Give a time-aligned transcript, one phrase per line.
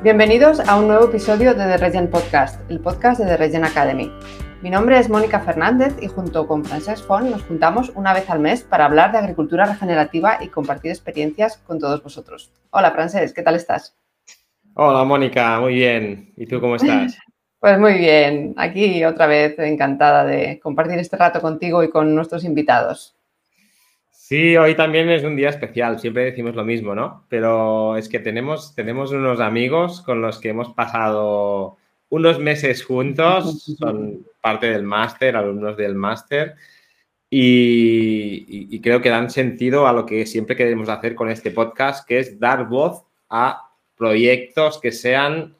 [0.00, 4.12] Bienvenidos a un nuevo episodio de The Regen Podcast, el podcast de The Regen Academy.
[4.62, 8.38] Mi nombre es Mónica Fernández y junto con Francesc Font nos juntamos una vez al
[8.38, 12.52] mes para hablar de agricultura regenerativa y compartir experiencias con todos vosotros.
[12.70, 13.96] Hola Francesc, ¿qué tal estás?
[14.74, 16.32] Hola Mónica, muy bien.
[16.36, 17.18] ¿Y tú cómo estás?
[17.60, 22.44] Pues muy bien, aquí otra vez encantada de compartir este rato contigo y con nuestros
[22.44, 23.17] invitados.
[24.28, 27.24] Sí, hoy también es un día especial, siempre decimos lo mismo, ¿no?
[27.30, 31.78] Pero es que tenemos, tenemos unos amigos con los que hemos pasado
[32.10, 36.56] unos meses juntos, son parte del máster, alumnos del máster,
[37.30, 42.06] y, y, creo que dan sentido a lo que siempre queremos hacer con este podcast,
[42.06, 45.56] que es dar voz a proyectos que sean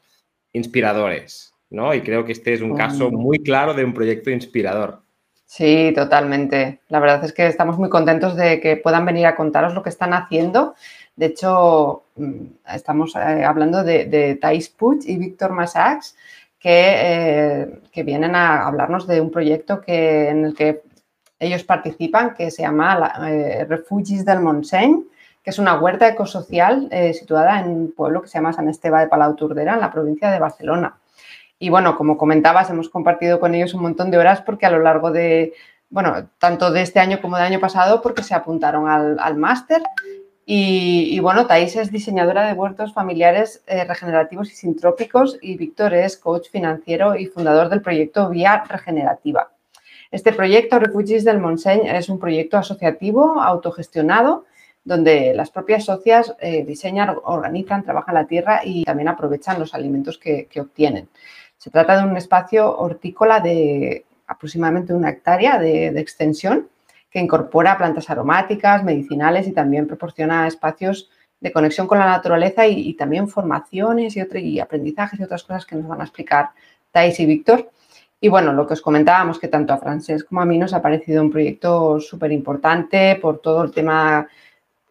[0.52, 1.94] inspiradores, ¿no?
[1.94, 5.07] Y creo que este es un caso muy claro de un proyecto inspirador.
[5.48, 6.80] Sí, totalmente.
[6.88, 9.88] La verdad es que estamos muy contentos de que puedan venir a contaros lo que
[9.88, 10.74] están haciendo.
[11.16, 16.16] De hecho, mm, estamos eh, hablando de, de Thais Puig y Víctor Massax,
[16.62, 20.82] eh, que, vienen a hablarnos de un proyecto que, en el que
[21.38, 25.02] ellos participan, que se llama eh, Refugis del Montseny,
[25.42, 29.08] que es una huerta ecosocial situada en un pueblo que se llama San Esteve de
[29.08, 30.98] Palau Tordera, en la provincia de Barcelona.
[31.58, 34.78] Y bueno, como comentabas, hemos compartido con ellos un montón de horas porque a lo
[34.78, 35.54] largo de,
[35.90, 39.82] bueno, tanto de este año como del año pasado, porque se apuntaron al, máster.
[40.50, 46.16] Y, bueno, Thais es diseñadora de huertos familiares eh, regenerativos y sintrópicos y Víctor es
[46.16, 49.50] coach financiero y fundador del proyecto Vía Regenerativa.
[50.10, 54.46] Este proyecto, Refugies del Montseny, es un proyecto asociativo autogestionado
[54.84, 60.16] donde las propias socias eh, diseñan, organizan, trabajan la tierra y también aprovechan los alimentos
[60.16, 61.10] que obtienen.
[61.58, 66.68] Se trata de un espacio hortícola de aproximadamente una hectárea de, extensión
[67.10, 72.94] que incorpora plantas aromáticas, medicinales y también proporciona espacios de conexión con la naturaleza y,
[72.94, 76.50] también formaciones y, y, aprendizajes y otras cosas que nos van a explicar
[76.92, 77.70] Thais y Víctor.
[78.20, 80.82] Y bueno, lo que os comentábamos, que tanto a Francés como a mí nos ha
[80.82, 84.28] parecido un proyecto súper importante por todo el tema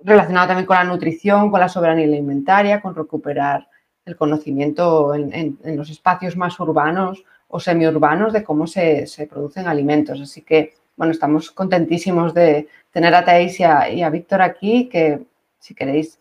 [0.03, 3.67] relacionado también con la nutrición, con la soberanía alimentaria, con recuperar
[4.07, 10.19] el conocimiento en, los espacios más urbanos o semiurbanos de cómo se, producen alimentos.
[10.21, 15.19] Así que, bueno, estamos contentísimos de tener a Thais y a, Víctor aquí, que
[15.59, 16.19] si queréis,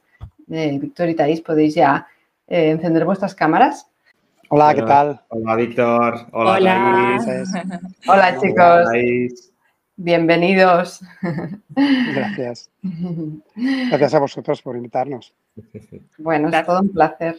[0.50, 2.06] eh, Víctor y Thais, podéis ya
[2.48, 3.88] eh, encender vuestras cámaras.
[4.48, 5.20] Hola, ¿qué tal?
[5.28, 6.26] Hola, Víctor.
[6.32, 7.18] Hola, Hola.
[8.08, 9.50] Hola chicos.
[9.96, 11.00] Bienvenidos.
[11.70, 12.70] Gracias.
[13.54, 15.32] Gracias a vosotros por invitarnos.
[16.18, 17.38] Bueno, es todo un placer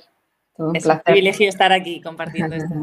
[0.73, 2.73] es un privilegio estar aquí compartiendo esto.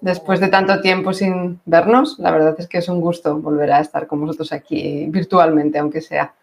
[0.00, 3.80] Después de tanto tiempo sin vernos, la verdad es que es un gusto volver a
[3.80, 6.34] estar con vosotros aquí virtualmente, aunque sea.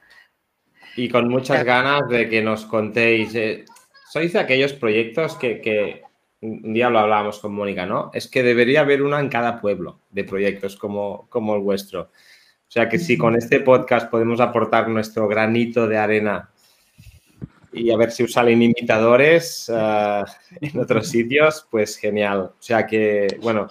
[0.96, 3.34] Y con muchas ganas de que nos contéis.
[3.36, 3.66] Eh,
[4.10, 6.04] sois de aquellos proyectos que,
[6.42, 8.12] un día lo hablábamos con Mónica, ¿no?
[8.14, 12.02] Es que debería haber una en cada pueblo de proyectos como, como el vuestro.
[12.02, 16.50] O sea que si con este podcast podemos aportar nuestro granito de arena
[17.74, 20.24] y a ver si salen imitadores uh,
[20.62, 22.42] en otros sitios, pues genial.
[22.42, 23.68] O sea que, bueno,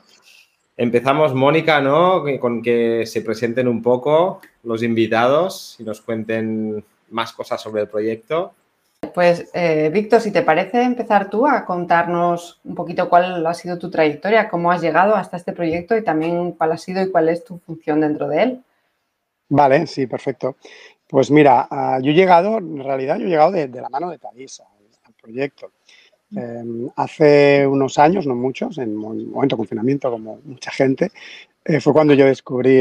[0.76, 2.24] empezamos, Mónica, ¿no?
[2.40, 7.88] Con que se presenten un poco los invitados y nos cuenten más cosas sobre el
[7.88, 8.52] proyecto.
[9.14, 13.78] Pues, eh, Víctor, si te parece empezar tú a contarnos un poquito cuál ha sido
[13.78, 17.28] tu trayectoria, cómo has llegado hasta este proyecto y también cuál ha sido y cuál
[17.28, 18.62] es tu función dentro de él.
[19.48, 20.56] Vale, sí, perfecto.
[21.12, 24.16] Pues mira, ah, yo he llegado, en realidad yo he llegado de, la mano de
[24.16, 24.64] Talisa
[25.04, 25.70] al, proyecto.
[26.34, 31.12] Em, hace unos años, no muchos, en un momento de confinamiento como mucha gente,
[31.66, 32.78] eh, fue cuando yo descubrí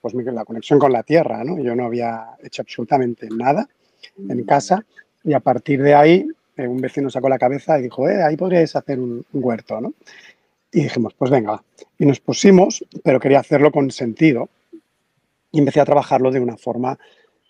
[0.00, 1.44] pues, la conexión con la tierra.
[1.44, 1.60] ¿no?
[1.60, 3.68] Yo no había hecho absolutamente nada
[4.28, 4.84] en casa
[5.22, 6.26] y a partir de ahí
[6.56, 9.80] eh, un vecino sacó la cabeza y dijo, eh, ahí podríais hacer un, huerto.
[9.80, 9.94] ¿no?
[10.72, 11.62] Y dijimos, pues venga,
[12.00, 14.48] y nos pusimos, pero quería hacerlo con sentido
[15.52, 16.98] y empecé a trabajarlo de una forma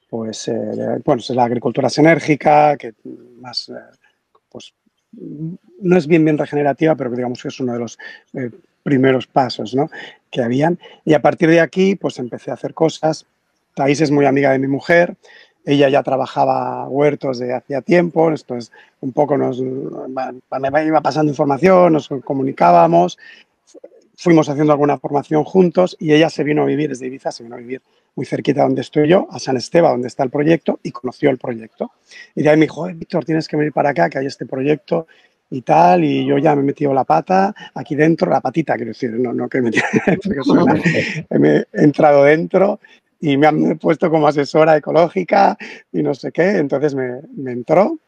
[0.08, 2.94] pues, eh, bueno, es la agricultura sinérgica, que
[3.41, 3.74] más, eh,
[4.48, 4.72] pues,
[5.80, 7.99] no es bien regenerativa, pero digamos que es uno de los
[8.34, 8.50] eh,
[8.82, 9.90] primeros pasos ¿no?
[10.31, 10.78] que habían.
[11.05, 13.26] Y a partir de aquí, pues empecé a hacer cosas.
[13.75, 15.16] Thais es muy amiga de mi mujer,
[15.64, 21.93] ella ya trabajaba huertos de hacía tiempo, esto es un poco nos iba pasando información,
[21.93, 23.19] nos comunicábamos,
[24.16, 27.54] fuimos haciendo alguna formación juntos y ella se vino a vivir desde Ibiza, se vino
[27.54, 27.82] a vivir
[28.14, 31.38] muy cerquita donde estoy yo, a San Esteban, donde está el proyecto, y conoció el
[31.38, 31.93] proyecto.
[32.34, 35.06] Y de ahí me dijo, Víctor, tienes que venir para acá, que hay este proyecto
[35.50, 38.90] y tal, y yo ya me he metido la pata aquí dentro, la patita, quiero
[38.90, 39.70] decir, no, no que me,
[41.72, 42.81] he entrado dentro
[43.20, 45.56] y me han puesto como asesora ecológica
[45.93, 47.99] y no sé qué, entonces me, me entró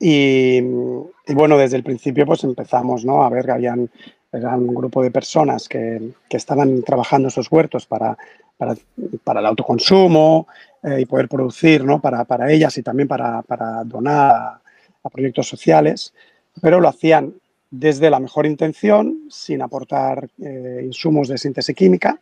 [0.00, 3.22] Y, bueno, desde el principio pues empezamos ¿no?
[3.22, 3.90] a ver que habían
[4.32, 8.16] eran un grupo de personas que, que estaban trabajando esos huertos para,
[8.62, 8.76] para,
[9.24, 10.46] para el autoconsumo
[10.82, 12.00] eh, y poder producir ¿no?
[12.00, 14.60] para, para, ellas y también para, para donar
[15.02, 16.14] a, proyectos sociales,
[16.60, 17.34] pero lo hacían
[17.70, 22.20] desde la mejor intención, sin aportar eh, insumos de síntesis química,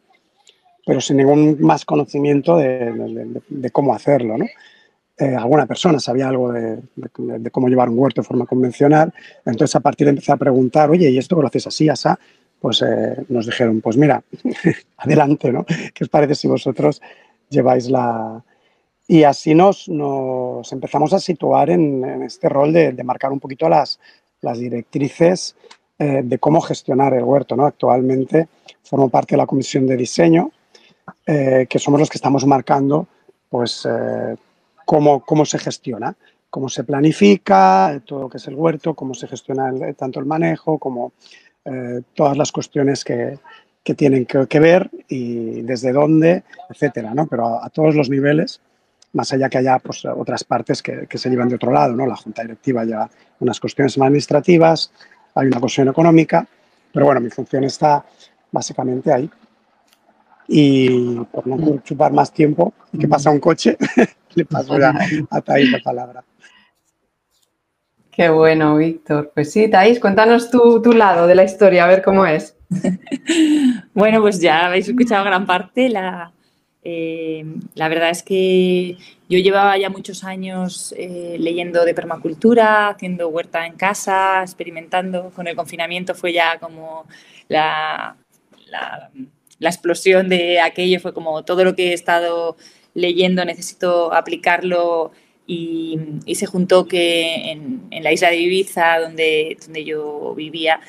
[0.86, 4.38] pero sin ningún más conocimiento de, de, de cómo hacerlo.
[4.38, 4.46] ¿no?
[5.20, 6.80] Eh, alguna persona sabía algo de,
[7.52, 9.12] cómo llevar un huerto de forma convencional.
[9.44, 12.08] Entonces, a partir de empezar a preguntar, oye, ¿y esto lo haces así, así?
[12.60, 14.22] Pues eh, nos dijeron, pues mira,
[14.98, 15.64] adelante, ¿no?
[15.64, 17.00] ¿Qué os parece si vosotros
[17.48, 18.42] lleváis la...
[19.08, 23.98] Y así nos, nos empezamos a situar en, este rol de, marcar un poquito las,
[24.40, 25.56] las directrices
[25.98, 27.66] eh, de cómo gestionar el huerto, ¿no?
[27.66, 28.48] Actualmente
[28.84, 30.50] formo parte de la comisión de diseño,
[31.26, 33.06] que somos los que estamos marcando,
[33.48, 33.86] pues
[35.24, 36.16] cómo, se gestiona,
[36.48, 40.78] cómo se planifica, todo lo que es el huerto, cómo se gestiona tanto el manejo
[40.78, 41.12] como
[41.64, 43.38] eh, todas las cuestiones que,
[43.96, 47.26] tienen que, ver y desde dónde, etcétera, ¿no?
[47.26, 48.60] Pero a, todos los niveles,
[49.14, 52.06] más allá que haya pues, otras partes que, se llevan de otro lado, ¿no?
[52.06, 53.10] La Junta Directiva lleva
[53.40, 54.92] unas cuestiones administrativas,
[55.34, 56.46] hay una cuestión económica,
[56.92, 58.04] pero bueno, mi función está
[58.52, 59.28] básicamente ahí.
[60.46, 63.76] Y por no chupar más tiempo, que pasa un coche,
[64.34, 64.94] le paso ya
[65.30, 66.24] a Thais la palabra.
[68.20, 69.32] Qué bueno, Víctor.
[69.34, 72.54] Pues sí, Thais, cuéntanos tu, lado de la historia, a ver cómo es.
[73.94, 75.88] bueno, pues ya habéis escuchado gran parte.
[75.88, 76.30] La,
[76.84, 78.98] eh, la verdad es que
[79.30, 85.30] yo llevaba ya muchos años eh, leyendo de permacultura, haciendo huerta en casa, experimentando.
[85.30, 87.06] Con el confinamiento fue ya como
[87.48, 88.18] la,
[88.66, 89.10] la,
[89.58, 92.58] la explosión de aquello, fue como todo lo que he estado
[92.92, 95.12] leyendo, necesito aplicarlo
[95.52, 100.80] y, se juntó que en, la isla de Ibiza, donde, donde yo vivía,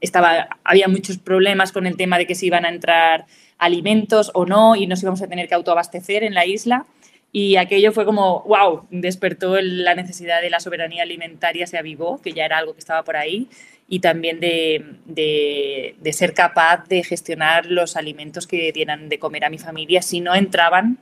[0.00, 3.26] estaba, había muchos problemas con el tema de que se iban a entrar
[3.58, 6.86] alimentos o no y nos íbamos a tener que autoabastecer en la isla.
[7.32, 12.32] Y aquello fue como, wow, despertó la necesidad de la soberanía alimentaria, se avivó, que
[12.32, 13.48] ya era algo que estaba por ahí,
[13.88, 19.50] y también de, de, ser capaz de gestionar los alimentos que dieran de comer a
[19.50, 20.98] mi familia si no entraban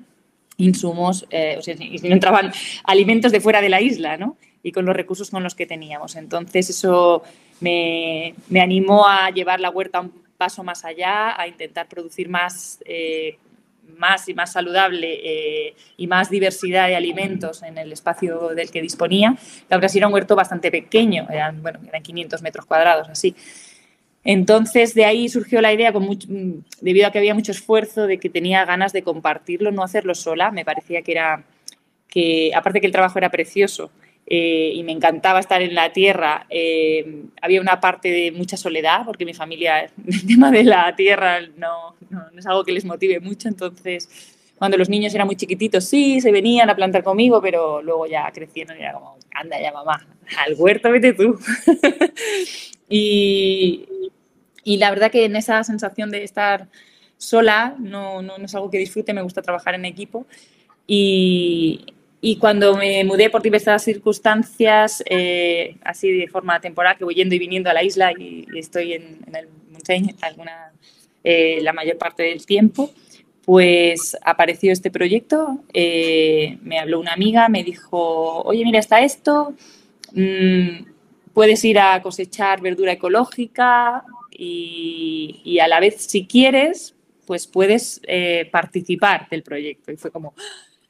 [0.58, 2.52] insumos, eh, o sea, si no entraban
[2.84, 4.36] alimentos de fuera de la isla, ¿no?
[4.62, 6.16] Y con los recursos con los que teníamos.
[6.16, 7.22] Entonces eso
[7.60, 12.80] me, me animó a llevar la huerta un paso más allá, a intentar producir más
[12.84, 13.38] eh,
[13.96, 18.82] más y más saludable eh, y más diversidad de alimentos en el espacio del que
[18.82, 19.36] disponía.
[19.68, 23.34] La verdad era un huerto bastante pequeño, eran, bueno, eran 500 metros cuadrados, así.
[24.24, 26.18] Entonces, de ahí surgió la idea, con
[26.80, 30.50] debido a que había mucho esfuerzo, de que tenía ganas de compartirlo, no hacerlo sola.
[30.50, 31.44] Me parecía que era,
[32.08, 33.90] que aparte que el trabajo era precioso,
[34.30, 36.46] eh, y me encantaba estar en la tierra.
[36.50, 41.40] Eh, había una parte de mucha soledad, porque mi familia, el tema de la tierra
[41.56, 43.48] no, no, es algo que les motive mucho.
[43.48, 48.06] Entonces, cuando los niños eran muy chiquititos, sí, se venían a plantar conmigo, pero luego
[48.06, 50.04] ya crecieron y era como, anda ya mamá,
[50.36, 51.38] al huerto vete tú.
[52.88, 53.86] y,
[54.64, 56.68] y la verdad que en esa sensación de estar
[57.16, 60.26] sola no, no, no es algo que disfrute, me gusta trabajar en equipo.
[60.86, 61.84] Y,
[62.20, 67.34] y cuando me mudé por diversas circunstancias, eh, así de forma temporal, que voy yendo
[67.34, 70.72] y viniendo a la isla y, estoy en, el Montseny alguna,
[71.22, 72.90] eh, la mayor parte del tiempo,
[73.44, 79.54] pues apareció este proyecto, eh, me habló una amiga, me dijo, oye, mira, está esto,
[80.12, 80.86] mm,
[81.32, 84.04] puedes ir a cosechar verdura ecológica
[84.38, 86.94] y, y, a la vez, si quieres,
[87.26, 88.00] pues puedes
[88.50, 89.92] participar del proyecto.
[89.92, 90.34] Y fue como,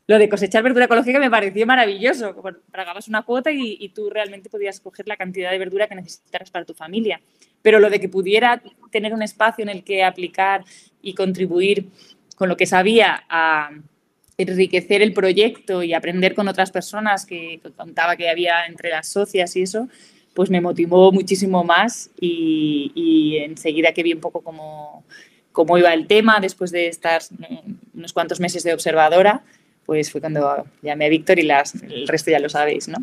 [0.09, 2.35] lo de cosechar verdura ecológica me pareció maravilloso.
[2.73, 6.64] Pagabas una cuota y, tú realmente podías coger la cantidad de verdura que necesitaras para
[6.64, 7.21] tu familia.
[7.61, 10.64] Pero lo de que pudiera tener un espacio en el que aplicar
[11.02, 11.90] y contribuir
[12.37, 13.71] con lo que sabía a
[14.38, 19.55] enriquecer el proyecto y aprender con otras personas que contaba que había entre las socias
[19.57, 19.88] y eso,
[20.38, 25.02] pues me motivó muchísimo más y, y enseguida que vi un poco cómo,
[25.50, 27.23] cómo iba el tema después de estar
[27.92, 29.42] unos cuantos meses de observadora,
[29.85, 32.99] pues fue cuando llamé a Víctor y el resto ya lo sabéis, ¿no?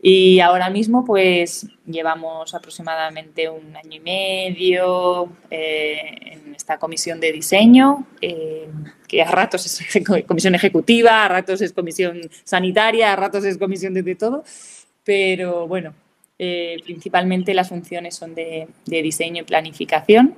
[0.00, 7.32] Y ahora mismo pues llevamos aproximadamente un año y medio eh, en esta comisión de
[7.32, 8.66] diseño, eh,
[9.06, 13.92] que a ratos es comisión ejecutiva, a ratos es comisión sanitaria, a ratos es comisión
[13.92, 14.42] de, todo,
[15.04, 15.92] pero bueno,
[16.44, 20.34] eh, principalmente las funciones son de, diseño y planificación.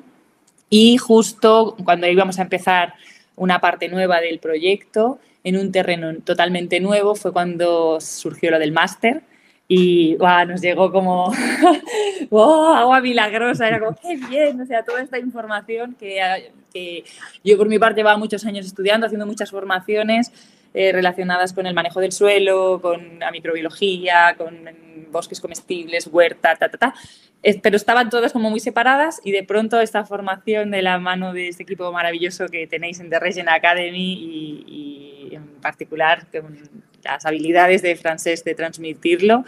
[0.68, 2.92] Y justo cuando íbamos a empezar
[3.36, 8.70] una parte nueva del proyecto, en un terreno totalmente nuevo fue cuando surgió lo del
[8.70, 9.22] máster,
[9.66, 11.32] y nos llegó como
[12.30, 16.52] oh, agua milagrosa, era como qué bien, o sea, toda esta información que
[17.42, 20.30] yo por mi parte llevaba muchos años estudiando, haciendo muchas formaciones
[20.74, 24.68] eh, relacionadas con el manejo del suelo, con la microbiología, con
[25.10, 26.94] bosques comestibles, huerta, ta, ta, ta.
[27.62, 31.48] pero estaban todas como muy separadas y de pronto esta formación de la mano de
[31.48, 36.58] este equipo maravilloso que tenéis en The Regen Academy y, y en particular con
[37.04, 39.44] las habilidades de francés de transmitirlo,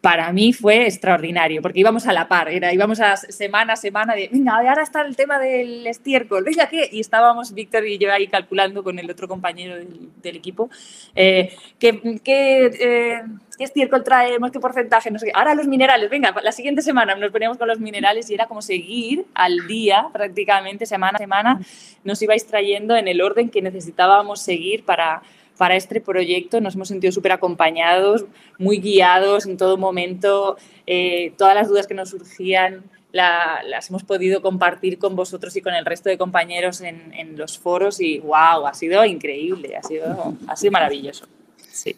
[0.00, 4.14] para mí fue extraordinario, porque íbamos a la par, era, íbamos a semana a semana
[4.14, 6.88] de, venga, ahora está el tema del estiércol, venga, ¿qué?
[6.92, 10.70] Y estábamos Víctor y yo ahí calculando con el otro compañero del, equipo,
[11.14, 15.32] eh, ¿qué, eh, qué, estiércol traemos, qué porcentaje, no sé.
[15.34, 18.62] Ahora los minerales, venga, la siguiente semana nos poníamos con los minerales y era como
[18.62, 21.60] seguir al día, prácticamente, semana a semana,
[22.04, 25.22] nos ibais trayendo en el orden que necesitábamos seguir para
[25.56, 26.60] para este proyecto.
[26.60, 28.24] Nos hemos sentido súper acompañados,
[28.58, 30.56] muy guiados en todo momento.
[30.86, 35.74] Eh, todas las dudas que nos surgían las hemos podido compartir con vosotros y con
[35.74, 40.70] el resto de compañeros en, los foros y wow, ha sido increíble, ha sido, ha
[40.70, 41.26] maravilloso.
[41.56, 41.96] Sí.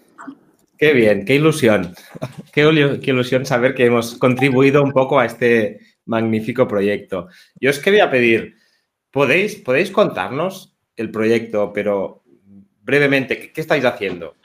[0.77, 1.95] Qué bien, qué ilusión.
[2.53, 7.29] Qué, qué ilusión saber que hemos contribuido un poco a este magnífico proyecto.
[7.61, 8.55] Yo os quería pedir,
[9.11, 12.23] ¿podéis, podéis contarnos el proyecto, pero
[12.89, 14.37] brevemente, ¿qué, estáis haciendo?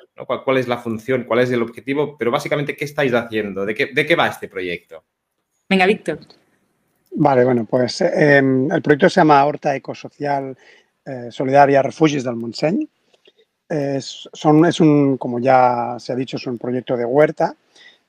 [0.43, 1.23] ¿Cuál, es la función?
[1.23, 2.17] ¿Cuál es el objetivo?
[2.17, 3.65] Pero básicamente, ¿qué estáis haciendo?
[3.65, 5.01] ¿De qué, de qué va este proyecto?
[5.69, 6.19] Venga, Víctor.
[7.12, 10.57] Vale, bueno, pues em, el proyecto se llama Horta Ecosocial
[11.05, 12.85] eh, Solidaria Refugios del Montseny.
[13.69, 17.55] Es, son, es un, como ya se ha dicho, es un proyecto de huerta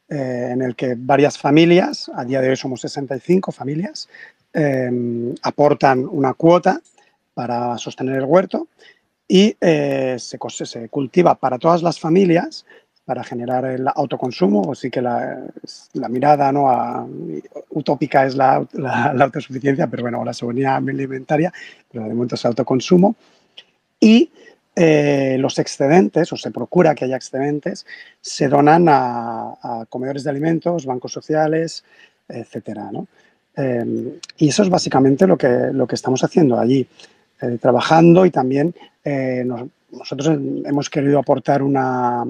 [0.09, 4.09] eh, en el que varias familias, a día de hoy somos 65 familias,
[4.53, 6.81] em, aportan una cuota
[7.35, 8.67] para sostener el huerto
[9.27, 10.39] y eh, se,
[10.89, 12.67] cultiva para todas las familias
[13.05, 15.45] para generar el autoconsumo, así que la,
[16.09, 17.07] mirada ¿no?
[17.71, 21.53] utópica es la, la, autosuficiencia, pero bueno, la soberanía alimentaria,
[21.91, 23.15] pero de momento es autoconsumo.
[24.01, 24.31] Y
[24.77, 27.87] eh, los excedentes, o se procura que haya excedentes,
[28.21, 31.85] se donan a, comedores de alimentos, bancos sociales,
[32.27, 32.91] etcétera.
[32.91, 33.07] ¿no?
[33.57, 36.89] Eh, y eso es básicamente lo que, lo que estamos haciendo allí.
[37.45, 38.75] Eh, trabajando y también
[39.05, 39.45] eh,
[39.91, 40.29] nosotros
[40.65, 42.25] hemos querido aportar una,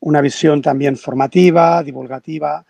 [0.00, 2.62] una, visión también formativa, divulgativa,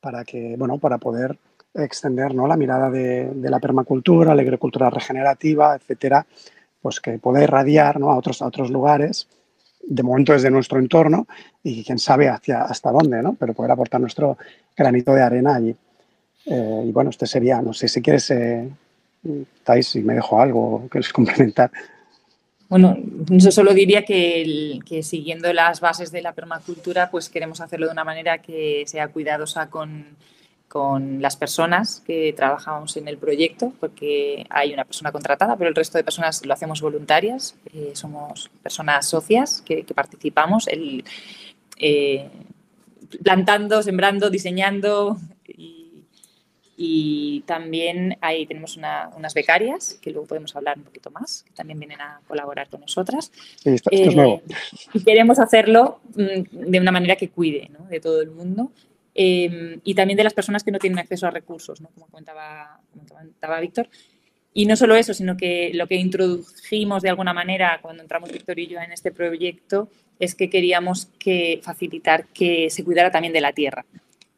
[0.00, 1.38] para, que, bueno, para poder
[1.74, 2.46] extender ¿no?
[2.48, 6.26] la mirada de, la permacultura, la agricultura regenerativa, etcétera,
[6.82, 8.10] pues que pueda irradiar ¿no?
[8.10, 9.28] a, otros, a otros lugares,
[9.80, 11.28] de momento desde nuestro entorno
[11.62, 13.34] y quién sabe hacia, hasta dónde, ¿no?
[13.34, 14.38] pero poder aportar nuestro
[14.76, 15.76] granito de arena allí.
[16.46, 18.32] Eh, y bueno, este sería, no sé si quieres
[19.54, 21.70] estáis si me dejo algo que les complementar.
[22.68, 27.86] Bueno, yo solo diría que, que, siguiendo las bases de la permacultura, pues queremos hacerlo
[27.86, 30.04] de una manera que sea cuidadosa con,
[30.68, 35.74] con las personas que trabajamos en el proyecto, porque hay una persona contratada, pero el
[35.74, 41.04] resto de personas lo hacemos voluntarias, eh, somos personas socias que, participamos, el,
[41.78, 42.28] eh,
[43.24, 45.16] plantando, sembrando, diseñando,
[45.46, 45.77] y
[47.44, 52.00] también ahí tenemos unas becarias, que luego podemos hablar un poquito más, que también vienen
[52.00, 53.32] a colaborar con nosotras.
[53.64, 54.42] esto, es nuevo.
[54.48, 54.54] Eh,
[54.94, 57.86] y queremos hacerlo mm, de una manera que cuide ¿no?
[57.86, 58.70] de todo el mundo.
[59.12, 61.88] Em, y también de las personas que no tienen acceso a recursos, ¿no?
[61.88, 63.88] como comentaba, comentaba Víctor.
[64.54, 68.56] Y no solo eso, sino que lo que introdujimos de alguna manera cuando entramos Víctor
[68.60, 69.88] y yo en este proyecto
[70.20, 73.84] es que queríamos que facilitar que se cuidara también de la tierra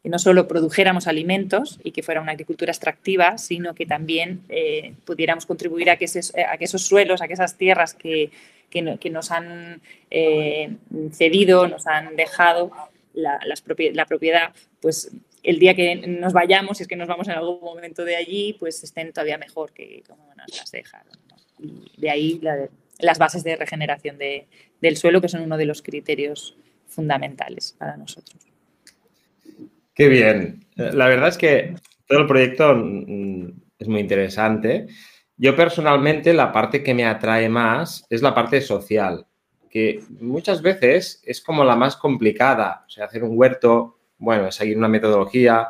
[0.03, 4.95] que no solo produjéramos alimentos y que fuera una agricultura extractiva, sino que también eh,
[5.05, 8.31] pudiéramos contribuir a que, a que, esos suelos, a que esas tierras que,
[8.69, 10.75] que, nos han eh,
[11.11, 12.71] cedido, nos han dejado
[13.13, 15.11] la, la, propiedad, pues
[15.43, 18.55] el día que nos vayamos, si es que nos vamos en algún momento de allí,
[18.59, 21.13] pues estén todavía mejor que como nos las dejaron.
[21.59, 22.41] Y de ahí
[22.99, 24.47] las bases de regeneración de,
[24.81, 26.55] del suelo, que son uno de los criterios
[26.87, 28.50] fundamentales para nosotros.
[29.93, 30.65] Qué bien.
[30.75, 31.75] La verdad es que
[32.07, 34.87] todo el proyecto mm, es muy interesante.
[35.37, 39.25] Yo personalmente la parte que me atrae más es la parte social,
[39.69, 42.83] que muchas veces es como la más complicada.
[42.85, 45.69] O sea, hacer un huerto, bueno, es seguir una metodología.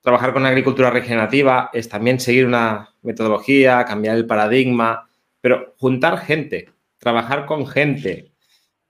[0.00, 5.08] Trabajar con agricultura regenerativa es también seguir una metodología, cambiar el paradigma,
[5.40, 8.32] pero juntar gente, trabajar con gente.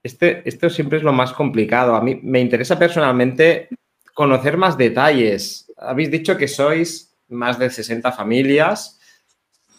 [0.03, 1.95] Este, esto siempre es lo más complicado.
[1.95, 3.69] A mí me interesa personalmente
[4.13, 5.71] conocer más detalles.
[5.77, 8.99] Habéis dicho que sois más de 60 familias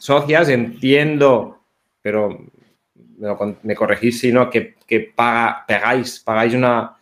[0.04, 1.64] socias, entiendo,
[2.02, 2.38] pero
[3.62, 4.74] me, corregís si no, que,
[5.16, 6.96] paga, pagáis, pagáis una,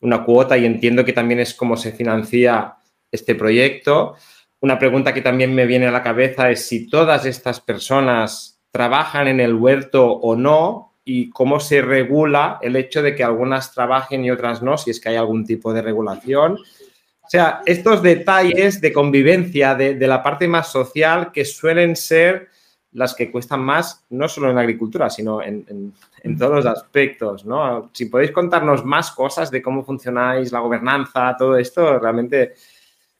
[0.00, 2.76] una cuota y entiendo que también es cómo se financia
[3.12, 4.16] este proyecto.
[4.60, 9.28] Una pregunta que también me viene a la cabeza es si todas estas personas trabajan
[9.28, 14.24] en el huerto o no y cómo se regula el hecho de que algunas trabajen
[14.24, 16.54] y otras no, si es que hay algún tipo de regulación.
[16.54, 22.48] O sea, estos detalles de convivencia de, la parte más social que suelen ser
[22.90, 25.94] las que cuestan más, no solo en la agricultura, sino en,
[26.36, 27.90] todos los aspectos, ¿no?
[27.92, 32.54] Si podéis contarnos más cosas de cómo funcionáis, la gobernanza, todo esto, realmente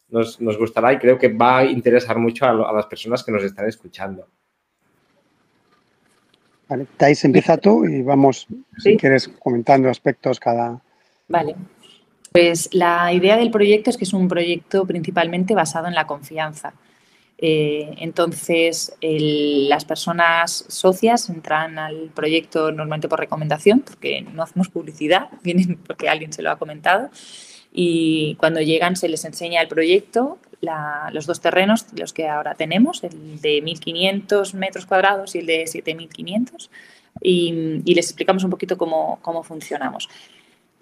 [0.09, 3.69] nos, gustará y creo que va a interesar mucho a, las personas que nos están
[3.69, 4.27] escuchando.
[6.69, 8.47] Vale, Thais, empieza tú y vamos,
[8.79, 10.81] si quieres, comentando aspectos cada...
[11.29, 11.55] Vale.
[12.33, 16.75] Pues la idea del proyecto es que es un proyecto principalmente basado en la confianza.
[17.39, 25.29] Eh, entonces, las personas socias entran al proyecto normalmente por recomendación, porque no hacemos publicidad,
[25.43, 27.11] vienen porque alguien se lo ha comentado.
[27.73, 33.05] Y cuando llegan se les enseña el proyecto, los dos terrenos, los que ahora tenemos,
[33.05, 36.69] el de 1.500 metros cuadrados y el de 7.500,
[37.21, 40.09] y, y, les explicamos un poquito cómo, cómo funcionamos.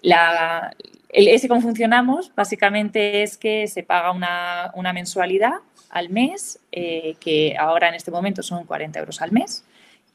[0.01, 5.53] El, ese cómo funcionamos básicamente es que se paga una, una mensualidad
[5.89, 9.63] al mes, eh, que ahora en este momento son 40 euros al mes,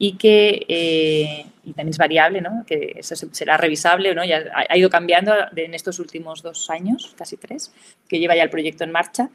[0.03, 2.63] y que eh, y también es variable, ¿no?
[2.65, 4.25] que eso será revisable, ¿no?
[4.25, 7.71] ya ha, ido cambiando en estos últimos dos años, casi tres,
[8.09, 9.29] que lleva ya el proyecto en marcha.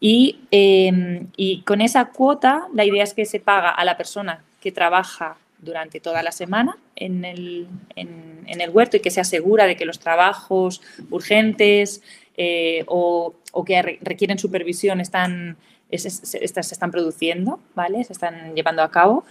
[0.00, 4.44] Y, em, y con esa cuota, la idea es que se paga a la persona
[4.60, 7.66] que trabaja durante toda la semana en el,
[7.96, 12.02] en, el huerto y que se asegura de que los trabajos urgentes
[12.36, 15.56] eh, o, o, que requieren supervisión están,
[15.90, 18.04] se, se, están produciendo, ¿vale?
[18.04, 19.24] Se están llevando a cabo.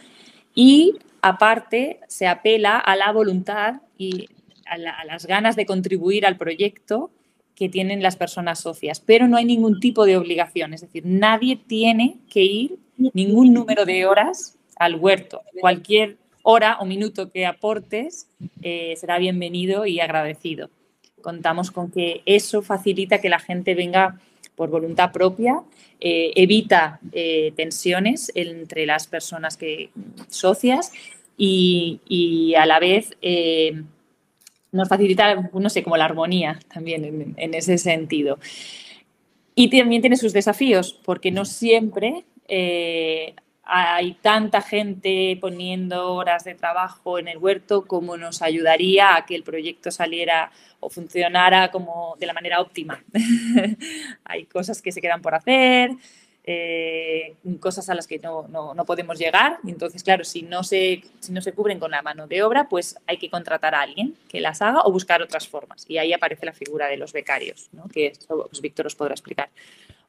[0.56, 4.28] Y aparte se apela a la voluntad y
[4.66, 7.12] a, las ganas de contribuir al proyecto
[7.56, 11.58] que tienen las personas socias, pero no hay ningún tipo de obligación, es decir, nadie
[11.58, 12.80] tiene que ir
[13.14, 15.42] ningún número de horas al huerto.
[15.60, 18.28] Cualquier hora o minuto que aportes
[18.62, 20.70] eh, será bienvenido y agradecido.
[21.22, 24.20] Contamos con que eso facilita que la gente venga
[24.56, 25.62] por voluntad propia,
[26.00, 29.90] eh, evita eh, tensiones entre las personas que
[30.28, 30.92] socias
[31.38, 33.18] y, a la vez
[34.72, 38.38] nos facilita, no sé, como la armonía también en, ese sentido.
[39.56, 42.26] Y también tiene sus desafíos, porque no siempre
[43.74, 49.34] hay tanta gente poniendo horas de trabajo en el huerto como nos ayudaría a que
[49.34, 53.02] el proyecto saliera o funcionara como de la manera óptima.
[54.26, 55.92] hay cosas que se quedan por hacer,
[56.44, 58.46] eh, cosas a las que no,
[58.86, 59.60] podemos llegar.
[59.66, 62.98] entonces, claro, si no, se, si no se cubren con la mano de obra, pues
[63.08, 65.86] hay que contratar a alguien que las haga o buscar otras formas.
[65.88, 69.48] Y ahí aparece la figura de los becarios, que pues, Víctor os podrá explicar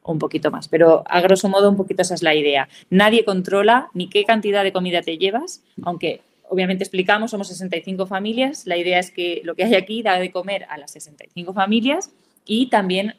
[0.04, 0.68] un poquito más.
[0.68, 2.68] Pero a grosso modo, un poquito esa es la idea.
[2.90, 8.66] Nadie controla ni qué cantidad de comida te llevas, aunque obviamente explicamos, somos 65 familias.
[8.66, 12.10] La idea es que lo que hay aquí da de comer a las 65 familias
[12.44, 13.14] y también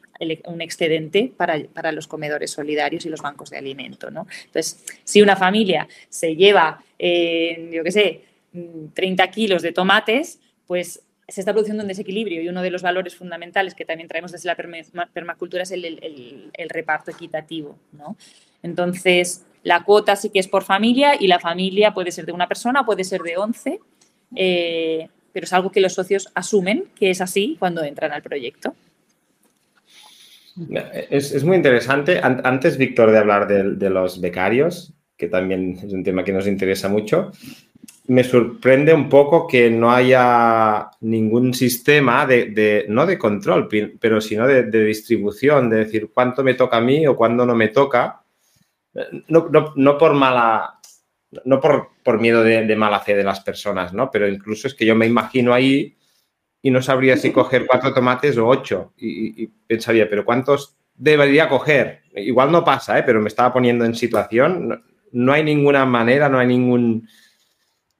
[0.46, 4.10] un excedente para, los comedores solidarios y los bancos de alimento.
[4.10, 4.26] ¿no?
[4.44, 8.24] Entonces, si una familia se lleva, eh, yo qué sé,
[8.94, 13.16] 30 kilos de tomates, pues se está produciendo un desequilibrio y uno de los valores
[13.16, 17.78] fundamentales que también traemos desde la permacultura es el, reparto equitativo.
[17.92, 18.16] ¿no?
[18.62, 22.48] Entonces, la cuota sí que es por familia y la familia puede ser de una
[22.48, 23.80] persona, puede ser de 11,
[24.36, 28.74] eh, pero es algo que los socios asumen que es así cuando entran al proyecto.
[31.10, 32.20] Es, muy interesante.
[32.22, 36.88] Antes, Víctor, de hablar de los becarios, que también es un tema que nos interesa
[36.88, 37.32] mucho,
[38.06, 44.46] me sorprende un poco que no haya ningún sistema de, no de control, pero sino
[44.46, 48.22] de, distribución, de decir cuánto me toca a mí o cuándo no me toca.
[49.28, 50.80] No, por mala,
[51.46, 54.10] no por, por miedo de, mala fe de las personas, ¿no?
[54.10, 55.96] Pero incluso es que yo me imagino ahí
[56.60, 58.92] y no sabría si coger cuatro tomates o ocho.
[58.98, 62.02] Y, y pensaría, ¿pero cuántos debería coger?
[62.14, 63.02] Igual no pasa, ¿eh?
[63.02, 64.84] Pero me estaba poniendo en situación.
[65.12, 67.08] no hay ninguna manera, no hay ningún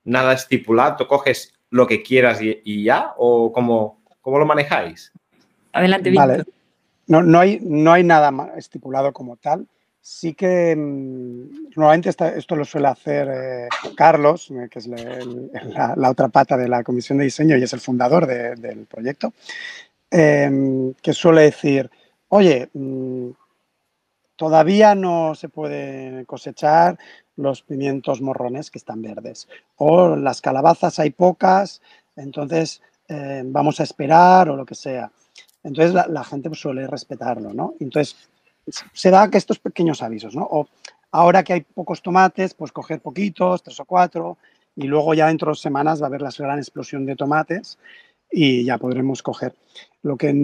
[0.04, 5.12] nada estipulado, tú coges lo que quieras y, ya, o cómo, cómo, lo manejáis?
[5.72, 6.46] Adelante, Víctor.
[7.06, 9.66] No, no, hay, no hay nada estipulado como tal.
[10.00, 16.28] Sí que mm, normalmente esto lo suele hacer eh, Carlos, eh, que es la, otra
[16.28, 19.32] pata de la comisión de diseño y es el fundador del proyecto,
[20.10, 21.90] em, que suele decir,
[22.28, 23.30] oye, mm,
[24.36, 26.98] todavía no se puede cosechar
[27.36, 29.48] los pimientos morrones que están verdes.
[29.76, 31.82] O las calabazas hay pocas,
[32.16, 35.10] entonces eh, vamos a esperar o lo que sea.
[35.62, 37.74] Entonces la, gente pues, suele respetarlo, ¿no?
[37.80, 38.16] Entonces
[38.92, 40.42] se da que estos pequeños avisos, ¿no?
[40.42, 40.68] O
[41.10, 44.36] ahora que hay pocos tomates, pues coger poquitos, tres o cuatro,
[44.76, 47.78] y luego ya dentro de semanas va a haber la gran explosión de tomates
[48.30, 49.54] y ya podremos coger.
[50.02, 50.34] Lo que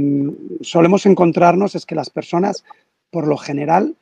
[0.62, 2.64] solemos encontrarnos es que las personas,
[3.10, 3.96] por lo general,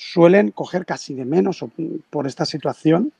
[0.00, 1.62] suelen coger casi de menos
[2.08, 3.12] por esta situación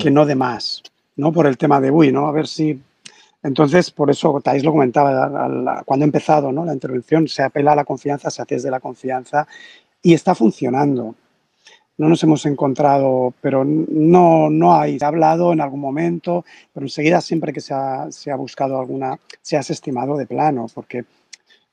[0.00, 0.82] que no de más,
[1.14, 1.32] ¿no?
[1.32, 2.26] Por el tema de, uy, ¿no?
[2.26, 2.82] A ver si...
[3.44, 6.64] Entonces, por eso, Thais lo comentaba, cuando he empezado ¿no?
[6.64, 9.46] la intervención, se apela a la confianza, se hace desde la confianza
[10.02, 11.14] y está funcionando
[11.98, 14.98] no nos hemos encontrado, pero no, no hay.
[14.98, 18.78] Se ha hablado en algún momento, pero enseguida siempre que se ha, se ha buscado
[18.78, 21.06] alguna, se ha desestimado de plano, porque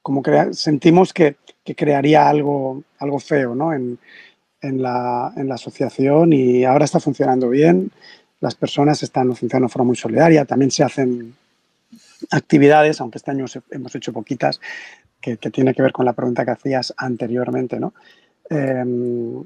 [0.01, 1.35] como sentimos que,
[1.65, 3.73] que, crearía algo, algo feo ¿no?
[3.73, 3.99] en,
[4.63, 7.91] en, la, en, la, asociación y ahora está funcionando bien.
[8.39, 10.45] Las personas están funcionando de forma muy solidaria.
[10.45, 11.35] También se hacen
[12.31, 14.59] actividades, aunque este año hemos hecho poquitas,
[15.21, 17.93] que, que tiene que ver con la pregunta que hacías anteriormente, ¿no?
[18.49, 19.43] Em,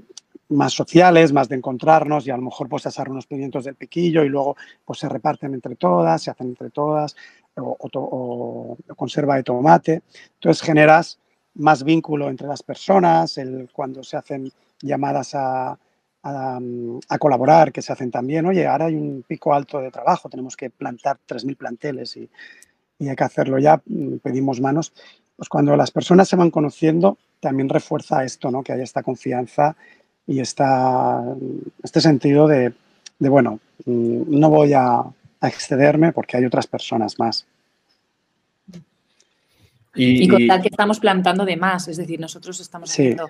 [0.49, 4.23] más sociales, más de encontrarnos y a lo mejor pues asar unos pimientos del piquillo
[4.23, 7.15] y luego pues se reparten entre todas, se hacen entre todas
[7.55, 10.01] o, conserva de tomate.
[10.35, 11.19] Entonces generas
[11.55, 14.51] más vínculo entre las personas, el, cuando se hacen
[14.81, 15.77] llamadas a,
[16.23, 20.57] a, colaborar, que se hacen también, oye, ahora hay un pico alto de trabajo, tenemos
[20.57, 22.29] que plantar 3.000 planteles y,
[22.99, 24.93] y hay que hacerlo ya, mm, pedimos manos.
[25.35, 28.63] Pues cuando las personas se van conociendo, también refuerza esto, ¿no?
[28.63, 29.75] que haya esta confianza
[30.25, 31.23] y esta,
[31.83, 32.73] este sentido de,
[33.19, 35.03] bueno, mm, no voy a,
[35.39, 37.45] excederme porque hay otras personas más.
[39.93, 43.29] Y, con tal que estamos plantando de más, es decir, nosotros estamos haciendo,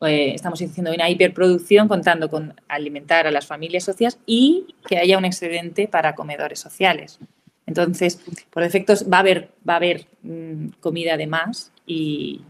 [0.00, 5.18] eh, estamos haciendo una hiperproducción contando con alimentar a las familias socias y que haya
[5.18, 7.18] un excedente para comedores sociales.
[7.66, 12.42] Entonces, por efectos va a haber, va a haber mm, comida de más y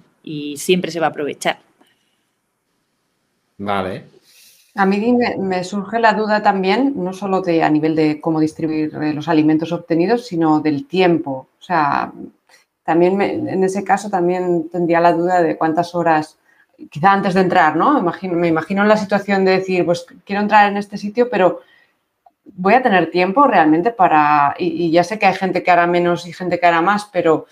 [0.57, 1.59] siempre se va a aprovechar.
[3.59, 4.19] Vale.
[4.79, 8.95] A mí me, surge la duda también, no solo de a nivel de cómo distribuir
[8.95, 11.49] eh, los alimentos obtenidos, sino del tiempo.
[11.59, 12.13] O sea,
[12.85, 16.38] también en ese caso también tendría la duda de cuántas horas,
[16.91, 18.01] quizá antes de entrar, ¿no?
[18.23, 21.61] Me imagino, la situación de decir, pues quiero entrar en este sitio, pero
[22.45, 26.27] voy a tener tiempo realmente para, y ya sé que hay gente que hará menos
[26.27, 27.47] y gente que hará más, pero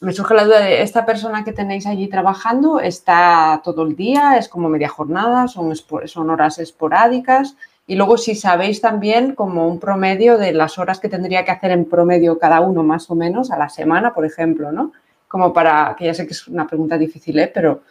[0.00, 4.36] me surge la duda de esta persona que tenéis allí trabajando, ¿está todo el día?
[4.36, 5.48] ¿Es como media jornada?
[5.48, 7.56] ¿Son, son horas esporádicas?
[7.86, 11.70] Y luego si sabéis también como un promedio de las horas que tendría que hacer
[11.70, 14.92] en promedio cada uno más o menos a la semana, por ejemplo, ¿no?
[15.28, 17.50] Como para, que ya sé que es una pregunta difícil, ¿eh?
[17.52, 17.82] pero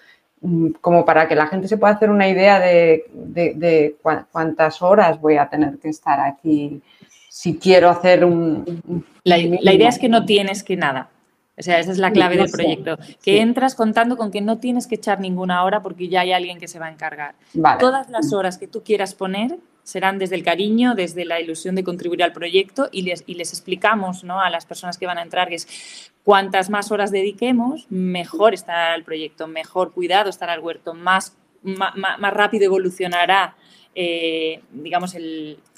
[0.81, 3.95] como para que la gente se pueda hacer una idea de,
[4.31, 6.81] cuántas horas voy a tener que estar aquí
[7.29, 9.03] si quiero hacer un...
[9.23, 11.09] la idea es que no tienes que nada.
[11.57, 12.97] O sea, esa es la clave del proyecto.
[13.23, 16.59] Que entras contando con que no tienes que echar ninguna hora porque ya hay alguien
[16.59, 17.35] que se va a encargar.
[17.79, 21.83] Todas las horas que tú quieras poner serán desde el cariño, desde la ilusión de
[21.83, 24.41] contribuir al proyecto y les, y les explicamos ¿no?
[24.41, 28.95] a las personas que van a entrar que es cuantas más horas dediquemos, mejor estará
[28.95, 33.55] el proyecto, mejor cuidado estará el huerto, más, más, rápido evolucionará,
[33.93, 35.15] eh, digamos,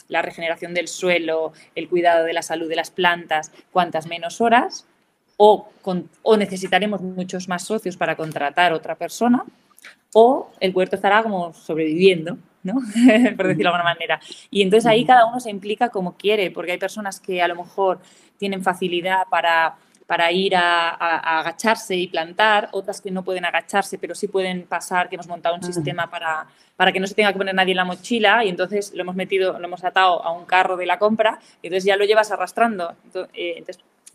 [0.07, 4.87] la regeneración del suelo, el cuidado de la salud de las plantas, cuantas menos horas,
[5.35, 5.69] o,
[6.37, 9.43] necesitaremos muchos más socios para contratar otra persona,
[10.13, 12.73] o el huerto estará como sobreviviendo, ¿no?
[13.37, 14.19] por decirlo de alguna manera.
[14.51, 17.55] Y entonces ahí cada uno se implica como quiere, porque hay personas que a lo
[17.55, 17.99] mejor
[18.37, 19.75] tienen facilidad para,
[20.05, 20.89] para ir a,
[21.39, 25.55] agacharse y plantar, otras que no pueden agacharse, pero sí pueden pasar, que hemos montado
[25.55, 28.49] un sistema para, para que no se tenga que poner nadie en la mochila y
[28.49, 31.85] entonces lo hemos metido, lo hemos atado a un carro de la compra y entonces
[31.85, 32.95] ya lo llevas arrastrando.
[33.05, 33.63] Entonces, eh,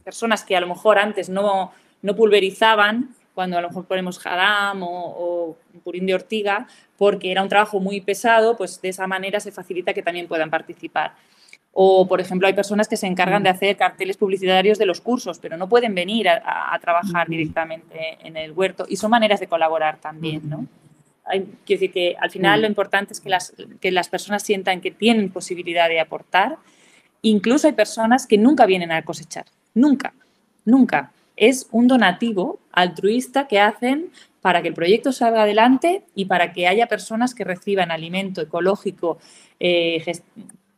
[0.05, 4.83] personas que a lo mejor antes no, no pulverizaban, cuando a lo mejor ponemos jadam
[4.83, 6.67] o, purín de ortiga,
[7.03, 10.51] porque era un trabajo muy pesado, pues de esa manera se facilita que también puedan
[10.51, 11.17] participar.
[11.73, 15.41] O, por ejemplo, hay personas que se encargan de hacer carteles publicitarios de los cursos,
[15.41, 18.87] pero no pueden venir a, trabajar directamente en el huerto.
[18.89, 20.65] Y son maneras de colaborar también, ¿no?
[21.25, 24.81] Hay, quiero decir que al final lo importante es que las, que las personas sientan
[24.81, 26.59] que tienen posibilidad de aportar.
[27.21, 29.47] Incluso hay personas que nunca vienen a cosechar.
[29.75, 30.15] Nunca,
[30.65, 31.11] nunca.
[31.35, 34.13] Es un donativo altruista que hacen
[34.43, 39.19] para que el proyecto salga adelante y para que haya personas que reciban alimento ecológico,
[39.61, 40.05] eh,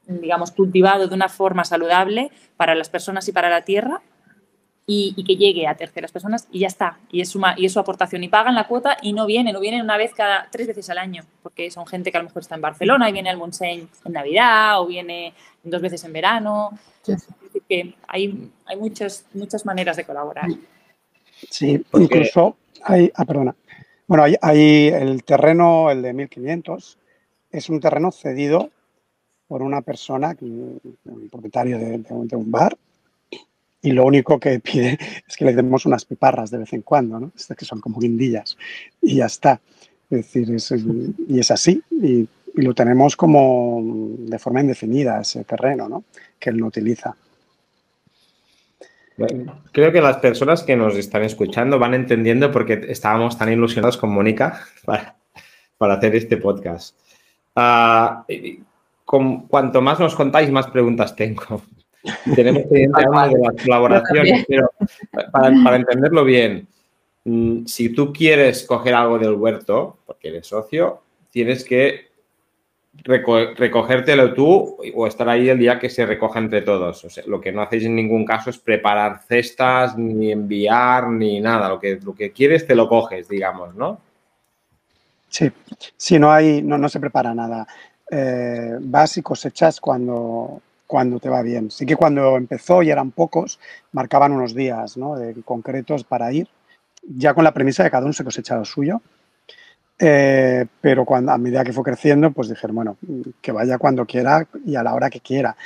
[0.07, 4.03] digamos, cultivado de una forma saludable para las personas y para la tierra
[4.87, 6.99] y, que llegue a terceras personas y ya está.
[7.11, 8.23] Y es, su, y es su aportación.
[8.23, 10.99] Y pagan la cuota y no vienen, o vienen una vez cada tres veces al
[10.99, 13.89] año, porque son gente que a lo mejor está en Barcelona y viene al Montseny
[14.05, 16.79] en Navidad o viene dos veces en verano.
[17.07, 20.49] Decir, que hay, hay muchas, muchas maneras de colaborar.
[21.49, 23.57] Sí, incluso hay, ah, perdona.
[24.07, 26.99] Bueno, hay, el terreno, el de 1500,
[27.51, 28.71] es un terreno cedido
[29.49, 30.81] por una persona, un
[31.31, 32.77] propietario de, un bar,
[33.81, 37.19] y lo único que pide es que le demos unas piparras de vez en cuando,
[37.19, 37.33] ¿no?
[37.35, 38.57] Estas que son como guindillas,
[39.01, 39.61] y ya está.
[40.11, 40.49] Es decir,
[41.29, 43.81] y es así, y, y, lo tenemos como
[44.19, 46.05] de forma indefinida ese terreno, ¿no?
[46.39, 47.17] Que él no utiliza.
[49.73, 53.97] Creo que las personas que nos están escuchando van entendiendo por qué estábamos tan ilusionados
[53.97, 56.99] con Mónica para, hacer este podcast.
[57.55, 58.27] Ah,
[59.05, 61.63] con, cuanto más nos contáis, más preguntas tengo.
[62.35, 64.71] Tenemos que hablar de las colaboraciones, pero
[65.33, 66.67] para, entenderlo bien,
[67.25, 72.14] mm, si tú quieres coger algo del huerto, porque eres socio, tienes que
[73.03, 77.05] recogértelo tú o estar ahí el día que se recoja entre todos.
[77.05, 81.69] O lo que no hacéis en ningún caso es preparar cestas, ni enviar, ni nada.
[81.69, 83.99] Lo que, lo que quieres te lo coges, digamos, ¿no?
[85.97, 87.67] Sí, no hay, no, no se prepara nada.
[88.11, 91.71] Eh, vas y cosechas cuando, cuando te va bien.
[91.71, 93.59] Sí que cuando empezó y eran pocos,
[93.93, 95.17] marcaban unos días ¿no?
[95.17, 96.49] de, concretos para ir,
[97.03, 99.01] ya con la premisa de cada uno se cosecha lo suyo
[99.99, 102.97] eh, pero cuando, a medida que fue creciendo, pues dijeron, bueno,
[103.41, 105.57] que vaya cuando quiera y a la hora que quiera.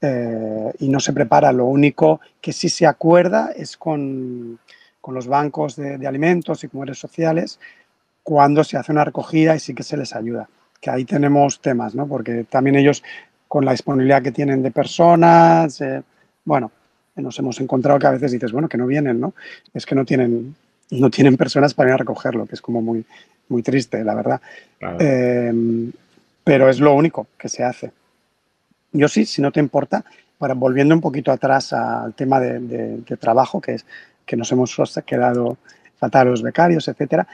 [0.00, 1.52] Eh, y no se prepara.
[1.52, 4.58] Lo único que sí se acuerda es con,
[5.00, 7.58] con los bancos de, alimentos y comedores sociales
[8.22, 10.48] cuando se hace una recogida y sí que se les ayuda.
[10.80, 12.06] Que ahí tenemos temas, ¿no?
[12.06, 13.02] Porque también ellos,
[13.48, 16.02] con la disponibilidad que tienen de personas, eh,
[16.44, 16.70] bueno,
[17.16, 19.34] nos hemos encontrado que a veces dices, bueno, que no vienen, ¿no?
[19.72, 20.54] Es que no tienen,
[20.90, 23.04] no tienen personas para ir a recogerlo, que es como muy,
[23.48, 24.40] muy triste, la verdad.
[24.98, 25.92] Em,
[26.42, 27.92] pero es lo único que se hace.
[28.92, 30.04] Yo sí, si no te importa,
[30.38, 33.86] para, volviendo un poquito atrás al tema de, trabajo, que es
[34.24, 35.56] que nos hemos quedado
[35.98, 37.26] faltar los becarios, etcétera,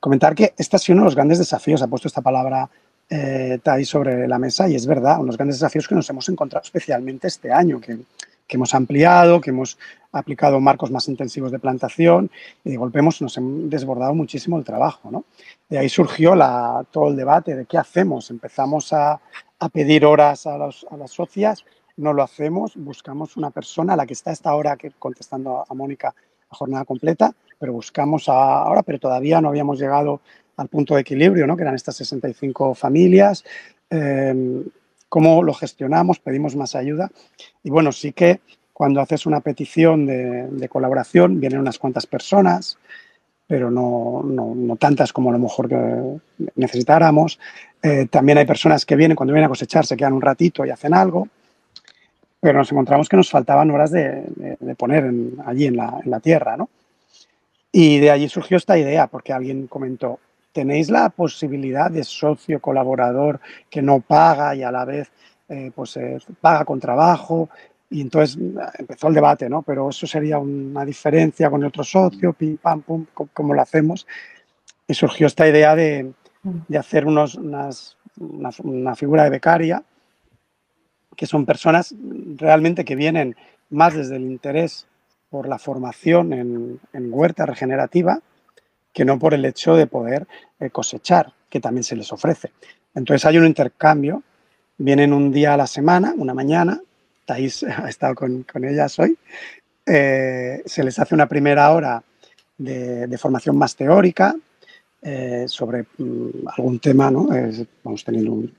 [0.00, 2.68] comentar que este ha sido uno de los grandes desafíos, ha puesto esta palabra
[3.08, 6.28] eh, sobre la mesa y es verdad, unos de los grandes desafíos que nos hemos
[6.28, 7.98] encontrado especialmente este año, que
[8.46, 9.78] que hemos ampliado, que hemos
[10.12, 12.30] aplicado marcos más intensivos de plantación
[12.64, 15.10] y de golpe hemos, nos hemos desbordado muchísimo el trabajo.
[15.10, 15.24] ¿no?
[15.68, 18.30] De ahí surgió la, todo el debate de qué hacemos.
[18.30, 19.20] Empezamos a,
[19.58, 21.64] a pedir horas a, los, a, las socias,
[21.96, 25.74] no lo hacemos, buscamos una persona a la que está esta hora que, contestando a
[25.74, 26.14] Mónica
[26.48, 30.20] a jornada completa, pero buscamos ahora, pero todavía no habíamos llegado
[30.56, 31.56] al punto de equilibrio, ¿no?
[31.56, 33.44] que eran estas 65 familias.
[33.90, 34.62] Eh,
[35.08, 37.10] cómo lo gestionamos, pedimos más ayuda.
[37.62, 38.40] Y bueno, sí que
[38.72, 42.78] cuando haces una petición de, colaboración vienen unas cuantas personas,
[43.46, 47.38] pero no, no, tantas como a lo mejor que necesitáramos.
[47.82, 50.70] Eh, también hay personas que vienen, cuando vienen a cosechar, se quedan un ratito y
[50.70, 51.28] hacen algo,
[52.40, 54.24] pero nos encontramos que nos faltaban horas de,
[54.76, 55.10] poner
[55.46, 56.68] allí en la, en la tierra, ¿no?
[57.72, 60.18] Y de allí surgió esta idea, porque alguien comentó,
[60.56, 65.12] tenéis la posibilidad de socio colaborador que no paga y a la vez
[65.50, 67.50] eh, pues eh, paga con trabajo.
[67.90, 69.60] Y entonces mm, empezó el debate, ¿no?
[69.60, 74.06] Pero eso sería una diferencia con el otro socio, pim, pam, pum, ¿cómo lo hacemos?
[74.88, 76.10] Y surgió esta idea de,
[76.42, 79.82] de hacer unos, unas, una, figura de becaria,
[81.14, 81.94] que son personas
[82.36, 83.36] realmente que vienen
[83.68, 84.86] más desde el interés
[85.28, 88.22] por la formación en, en huerta regenerativa,
[88.96, 90.26] que no por el hecho de poder
[90.58, 92.52] eh, cosechar, que también se les ofrece.
[92.94, 94.22] Entonces hay un intercambio,
[94.78, 96.80] vienen un día a la semana, una mañana,
[97.26, 99.18] Thais ha estado con, con ellas hoy,
[99.84, 102.02] eh, se les hace una primera hora
[102.56, 104.34] de, formación más teórica
[105.02, 107.28] eh, sobre mm, algún tema, ¿no?
[107.84, 108.54] vamos teniendo un,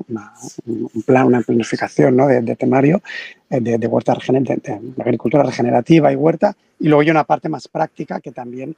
[1.03, 2.27] plan, una planificación ¿no?
[2.27, 3.01] de, temario
[3.49, 8.21] de, de, huerta de, agricultura regenerativa y huerta, y luego hay una parte más práctica
[8.21, 8.75] que también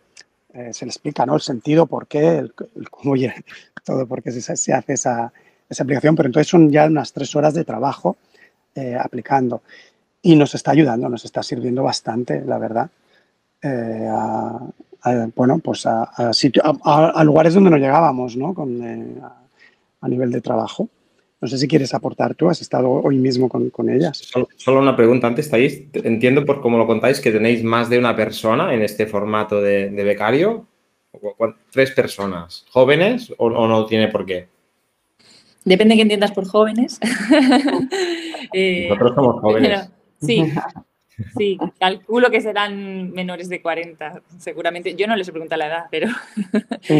[0.59, 1.35] eh, se le explica ¿no?
[1.35, 2.49] el sentido, por qué,
[2.91, 3.15] cómo
[3.85, 5.31] todo, por qué se, se hace esa,
[5.69, 8.17] esa, aplicación, pero entonces son ya unas tres horas de trabajo
[8.75, 9.61] eh, aplicando
[10.21, 12.89] y nos está ayudando, nos está sirviendo bastante, la verdad,
[13.61, 14.59] eh, a,
[15.33, 18.53] bueno, pues a, a, lugares donde no llegábamos, ¿no?
[18.53, 19.21] Con,
[20.01, 20.89] a nivel de trabajo.
[21.41, 24.29] No sé si quieres aportar tú, has estado hoy mismo con, con ellas.
[24.57, 28.13] Solo, una pregunta antes, estáis, entiendo por cómo lo contáis que tenéis más de una
[28.13, 30.67] persona en este formato de, becario.
[31.71, 32.65] ¿Tres personas?
[32.71, 34.49] ¿Jóvenes o, no tiene por qué?
[35.63, 36.99] Depende de qué entiendas por jóvenes.
[38.51, 39.91] Eh, Nosotros somos jóvenes.
[40.19, 40.51] sí,
[41.37, 44.95] sí, calculo que serán menores de 40, seguramente.
[44.95, 46.07] Yo no les he preguntado la edad, pero...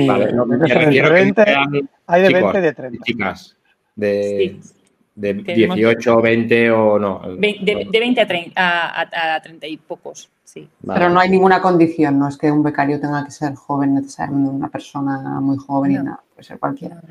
[0.06, 0.92] vale, no, me hay
[2.22, 3.04] de 20 de 30.
[3.04, 3.59] Chicas
[3.96, 4.60] de,
[5.16, 7.22] de 18, 20 o no.
[7.38, 10.30] De, 20 a 30, a, 30 y pocos.
[10.44, 10.70] sí.
[10.86, 14.50] Pero no hay ninguna condición, no es que un becario tenga que ser joven necesariamente,
[14.50, 17.02] una persona muy joven y nada, puede ser cualquiera.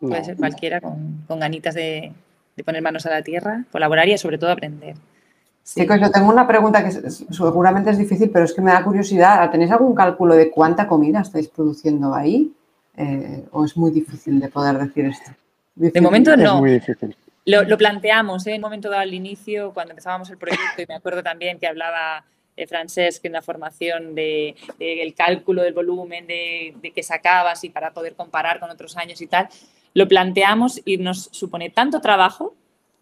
[0.00, 2.12] Puede ser cualquiera con, con ganitas de,
[2.56, 4.96] de poner manos a la tierra, colaborar y sobre todo aprender.
[5.62, 5.80] Sí.
[5.80, 9.50] Chicos, yo tengo una pregunta que seguramente es difícil, pero es que me da curiosidad.
[9.50, 12.52] ¿Tenéis algún cálculo de cuánta comida estáis produciendo ahí?
[12.96, 15.30] Eh, ¿O es muy difícil de poder decir esto?
[15.80, 16.58] De momento Es no.
[16.58, 17.16] muy difícil.
[17.46, 18.50] Lo, lo planteamos ¿eh?
[18.50, 21.66] en un momento dado al inicio, cuando empezábamos el proyecto, y me acuerdo también que
[21.66, 22.22] hablaba
[22.56, 27.64] eh, Francesc en la formación de, de el cálculo del volumen de, de que sacabas
[27.64, 29.48] y para poder comparar con otros años y tal.
[29.94, 32.54] Lo planteamos y nos supone tanto trabajo.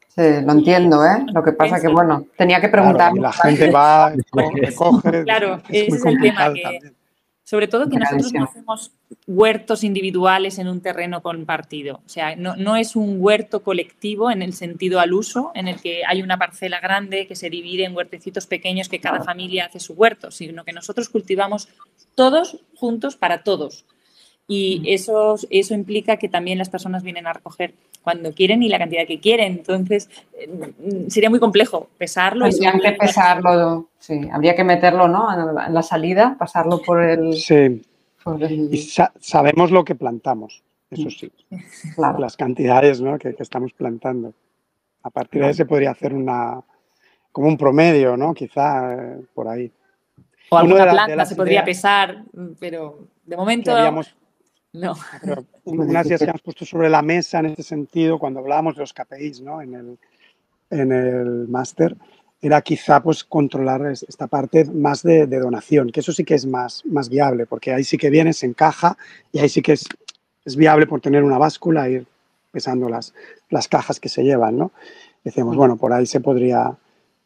[0.06, 1.24] Sí, lo entiendo, ¿eh?
[1.34, 1.92] Lo que pasa que, Sí.
[1.92, 3.12] bueno, tenía que preguntar.
[3.12, 5.24] Claro, la gente va, co- recoge.
[5.24, 6.94] Claro, es ese es el tema, que- también.
[7.48, 8.92] Sobre todo que nosotros no hacemos
[9.26, 12.02] huertos individuales en un terreno compartido.
[12.04, 15.80] O sea, no, no es un huerto colectivo en el sentido al uso, en el
[15.80, 19.80] que hay una parcela grande que se divide en huertecitos pequeños que cada familia hace
[19.80, 21.70] su huerto, sino que nosotros cultivamos
[22.14, 23.86] todos juntos para todos.
[24.46, 28.78] Y eso, eso implica que también las personas vienen a recoger cuando quieren y la
[28.78, 29.52] cantidad que quieren.
[29.52, 30.50] Entonces, eh,
[31.08, 32.46] sería muy complejo pesarlo.
[32.46, 35.32] y Habría que pesarlo, sí, habría que meterlo, ¿no?
[35.32, 37.34] En la, salida, pasarlo por el.
[37.34, 37.82] Sí,
[38.24, 41.30] por el- y sa- sabemos lo que plantamos, eso sí,
[41.94, 42.18] claro.
[42.18, 43.18] las cantidades ¿no?
[43.18, 44.32] que, que estamos plantando.
[45.02, 46.60] A partir de ahí se podría hacer una,
[47.32, 48.32] como un promedio, ¿no?
[48.34, 49.70] Quizá eh, por ahí.
[50.50, 52.24] O Una alguna de la- de planta las se podría ideas- pesar,
[52.58, 54.16] pero de momento habíamos,
[54.72, 54.94] no.
[55.22, 58.80] pero unas ideas que hemos puesto sobre la mesa en este sentido cuando hablábamos de
[58.80, 59.60] los KPIs ¿no?
[59.62, 59.98] en el,
[60.70, 61.94] en el máster
[62.40, 66.34] era quizá pues controlar es- esta parte más de, de donación, que eso sí que
[66.34, 68.96] es más, más viable, porque ahí sí que viene, se encaja
[69.32, 69.84] y ahí sí que es,
[70.44, 72.06] es viable por tener una báscula e ir
[72.52, 73.12] pesando las,
[73.50, 74.70] las cajas que se llevan, ¿no?
[75.24, 76.76] Decíamos, bueno, por ahí se podría,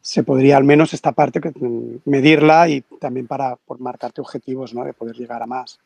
[0.01, 4.73] se podría al menos esta parte que, mm, medirla y también para por marcarte objetivos,
[4.73, 4.83] ¿no?
[4.83, 5.79] De poder llegar a más.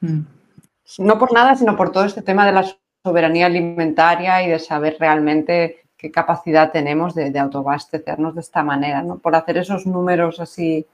[0.00, 0.20] Mm.
[0.98, 2.64] No por nada, sino por todo este tema de la
[3.02, 9.02] soberanía alimentaria y de saber realmente qué capacidad tenemos de, de autoabastecernos de esta manera,
[9.02, 9.18] ¿no?
[9.18, 10.86] Por hacer esos números así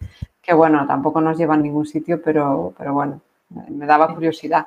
[0.43, 3.21] que, bueno, tampoco nos llevan a ningún sitio, pero, pero bueno,
[3.69, 4.67] me daba curiosidad.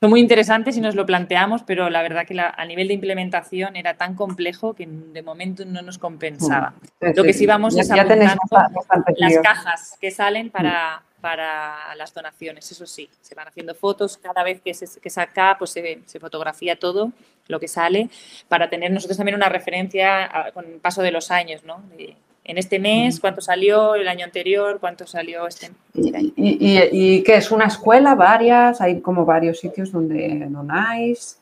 [0.00, 2.94] Son muy interesantes y nos lo planteamos, pero la verdad que la- a nivel de
[2.94, 6.74] implementación era tan complejo que de momento no nos compensaba.
[7.14, 12.68] Lo que sí vamos ya, es bastante Las cajas que salen para, para las donaciones,
[12.72, 16.18] eso sí, se van haciendo fotos cada vez que se que saca, pues se, se
[16.18, 17.12] fotografía todo
[17.48, 18.08] lo que sale
[18.48, 21.82] para tener nosotros también una referencia a- con el paso de los años, ¿no?
[21.96, 26.32] De, en este mes, cuánto salió, el año anterior, cuánto salió este, este año.
[26.34, 28.14] ¿Y, y, y qué es una escuela?
[28.16, 28.80] ¿Varias?
[28.80, 31.38] ¿Hay como varios sitios donde donáis?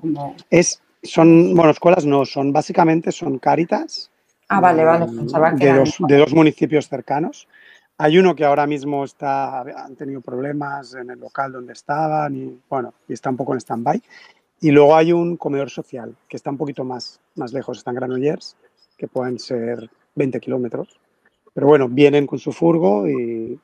[0.00, 4.10] Como- Es, son, bueno, escuelas no, son básicamente son Cáritas.
[4.48, 5.06] Ah, vale, vale.
[5.06, 7.46] mm, Pensaba que de, eran- dos, de dos municipios cercanos.
[7.96, 12.58] Hay uno que ahora mismo está, han tenido problemas en el local donde estaban y
[12.68, 14.02] bueno, y está un poco en stand-by.
[14.60, 17.96] Y luego hay un comedor social que está un poquito más, más lejos, está en
[17.96, 18.56] Granollers,
[18.98, 21.00] que pueden ser 20 kilómetros.
[21.54, 23.58] Pero bueno, vienen con su furgo y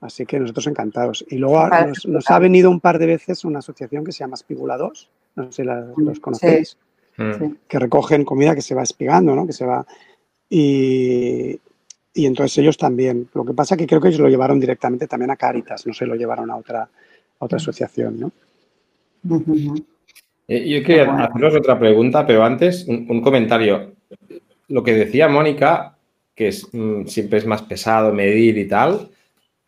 [0.00, 1.24] así que nosotros encantados.
[1.30, 4.18] Y luego Vale, nos, nos ha venido un par de veces una asociación que se
[4.20, 6.76] llama Espigula 2, no sé si la- los conocéis
[7.16, 7.32] Mm.
[7.38, 7.54] Sí.
[7.68, 9.46] que recogen comida que se va espigando, ¿no?
[9.46, 9.86] Que se va.
[10.50, 11.60] Y,
[12.12, 13.28] y entonces ellos también.
[13.34, 15.92] Lo que pasa es que creo que ellos lo llevaron directamente también a Cáritas, no
[15.94, 16.88] se lo llevaron a otra, a
[17.44, 18.32] otra asociación, ¿no?
[19.28, 19.74] Ujú, ujú.
[20.48, 21.24] Eh, Yo quería Bueno.
[21.24, 23.92] haceros otra pregunta, pero antes un, un comentario.
[24.68, 25.96] Lo que decía Mónica,
[26.34, 29.08] que es, mm, siempre es más pesado medir y tal,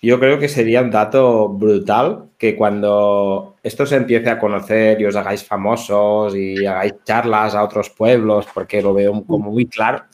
[0.03, 5.07] yo creo que sería un dato brutal que cuando esto se empiece a conocer y
[5.07, 10.05] os hagáis famosos y hagáis charlas a otros pueblos, porque lo veo como muy claro.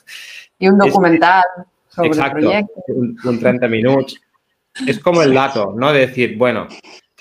[0.58, 1.42] Y un Es- documental
[1.88, 2.72] sobre Exacto, el proyecto.
[2.88, 4.20] un, un 30 minutos.
[4.86, 5.92] Es como el dato, ¿no?
[5.92, 6.66] De decir, bueno,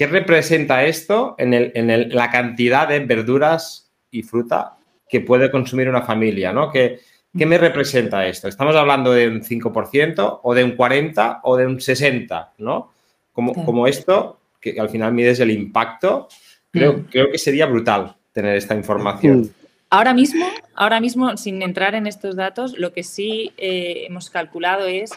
[0.01, 4.75] ¿qué representa esto en, el- en el- la cantidad de verduras y fruta
[5.07, 6.71] que puede consumir una familia, ¿no?
[6.71, 7.01] ¿Qué,
[7.37, 8.47] qué me representa esto?
[8.47, 12.91] ¿Estamos hablando de un 5% o de un 40% o de un 60%, ¿no?
[13.31, 13.63] Como, Claro.
[13.67, 16.27] como esto, que al final mides el impacto,
[16.71, 17.03] creo, Mm.
[17.11, 19.41] creo que sería brutal tener esta información.
[19.41, 19.49] Mm.
[19.91, 24.87] Ahora mismo, ahora mismo, sin entrar en estos datos, lo que sí eh, hemos calculado
[24.87, 25.11] es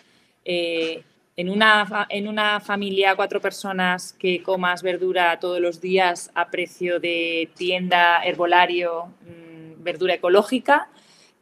[0.44, 1.02] eh,
[1.36, 7.00] en, una, en una familia, cuatro personas que comas verdura todos los días a precio
[7.00, 10.88] de tienda, herbolario, mm, verdura ecológica,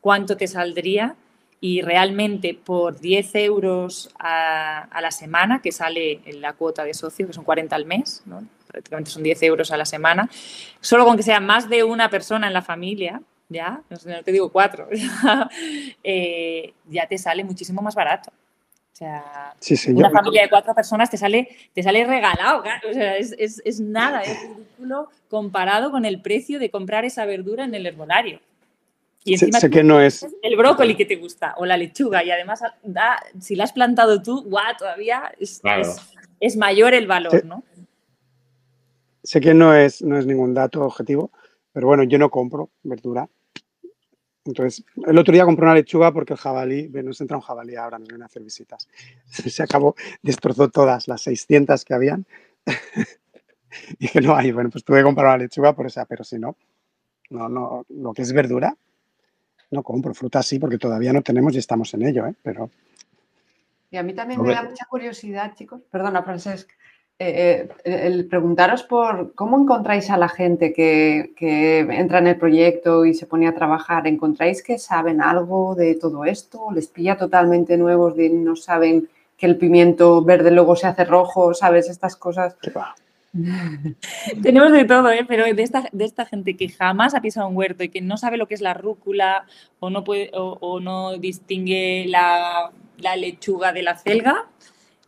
[0.01, 1.15] ¿cuánto te saldría?
[1.61, 7.27] Y realmente por 10 euros a, la semana, que sale en la cuota de socio,
[7.27, 8.43] que son 40 al mes, ¿no?
[8.67, 10.29] prácticamente son 10 euros a la semana,
[10.81, 13.21] solo con que sea más de una persona en la familia,
[13.51, 14.89] ya, no te digo cuatro,
[16.03, 18.33] eh, ya te sale muchísimo más barato.
[18.93, 22.63] O sea, Sí, sí, una yo- familia de cuatro personas te sale, te sale regalado,
[22.63, 22.91] claro.
[22.91, 27.25] O sea, es, es- es nada, es ridículo comparado con el precio de comprar esa
[27.25, 28.41] verdura en el herbolario.
[29.25, 32.23] Y sé, encima sé que no es, el brócoli que te gusta o la lechuga
[32.23, 35.83] y además da- si la has plantado tú, guau, todavía es, Claro.
[35.83, 35.97] es-
[36.41, 37.47] es mayor el valor, Sí.
[37.47, 37.63] ¿no?
[39.25, 41.31] sé que no es, no es ningún dato objetivo,
[41.73, 43.29] pero bueno, yo no compro verdura.
[44.45, 47.99] Entonces, el otro día compré una lechuga porque el jabalí, nos entra un jabalí ahora,
[47.99, 48.89] nos viene a hacer visitas.
[49.27, 52.27] Se acabó, destrozó todas las 600 que habían.
[53.99, 56.57] Dije, no hay, bueno, pues tuve que comprar una lechuga por esa, pero si no,
[57.31, 58.77] no, no, lo que es verdura,
[59.71, 60.13] no compro.
[60.13, 62.35] Fruta sí, porque todavía no tenemos y estamos en ello, ¿eh?
[62.43, 62.71] Pero
[63.91, 65.81] Y a mí también me da mucha curiosidad, chicos.
[65.91, 66.71] Perdona, Francesc.
[67.23, 72.37] Eh, eh, el preguntaros por cómo encontráis a la gente que, que entra en el
[72.37, 74.07] proyecto y se pone a trabajar.
[74.07, 76.69] ¿Encontráis que saben algo de todo esto?
[76.75, 81.55] ¿Les pilla totalmente nuevos de no saben que el pimiento verde luego se hace rojo?
[81.55, 81.89] ¿Sabes?
[81.89, 82.57] Estas cosas.
[82.61, 82.95] qué va.
[84.43, 85.25] Tenemos de todo, ¿eh?
[85.27, 88.17] pero de esta, de esta gente que jamás ha pisado un huerto y que no
[88.19, 89.47] sabe lo que es la rúcula
[89.81, 94.47] o no, puede, o, o no distingue la, la lechuga de la celga,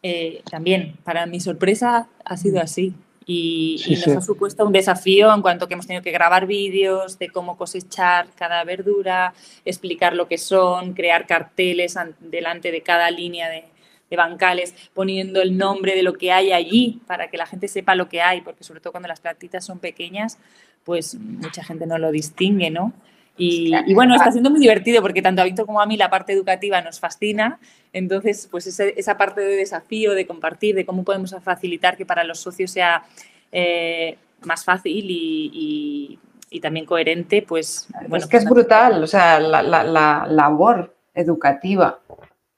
[0.06, 2.92] eh, también, para mi sorpresa, ha sido así.
[3.26, 4.10] Y, Sí, y nos sí.
[4.10, 8.26] ha supuesto un desafío en cuanto que hemos tenido que grabar vídeos de cómo cosechar
[8.36, 9.32] cada verdura,
[9.64, 13.64] explicar lo que son, crear carteles an- delante de cada línea de,
[14.10, 17.94] de bancales, poniendo el nombre de lo que hay allí para que la gente sepa
[17.94, 20.36] lo que hay, porque sobre todo cuando las plantitas son pequeñas,
[20.84, 22.92] pues mucha gente no lo distingue, ¿no?
[23.36, 26.08] Y, y bueno, está siendo muy divertido porque tanto a Víctor como a mí la
[26.10, 27.58] parte educativa nos fascina.
[27.92, 32.22] Entonces, pues ese- esa parte de desafío, de compartir, de cómo podemos facilitar que para
[32.24, 33.04] los socios sea
[33.50, 36.18] eh, más fácil y, y-
[36.50, 38.16] y también coherente, pues bueno.
[38.16, 39.02] es que es pues, brutal.
[39.02, 41.98] O sea, la, la- la labor educativa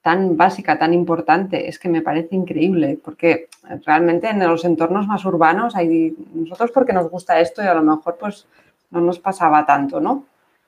[0.02, 3.48] tan básica, tan importante, es que me parece increíble, porque
[3.84, 7.82] realmente en los entornos más urbanos hay nosotros porque nos gusta esto y a lo
[7.82, 8.46] mejor pues
[8.90, 10.24] no nos pasaba tanto, ¿no?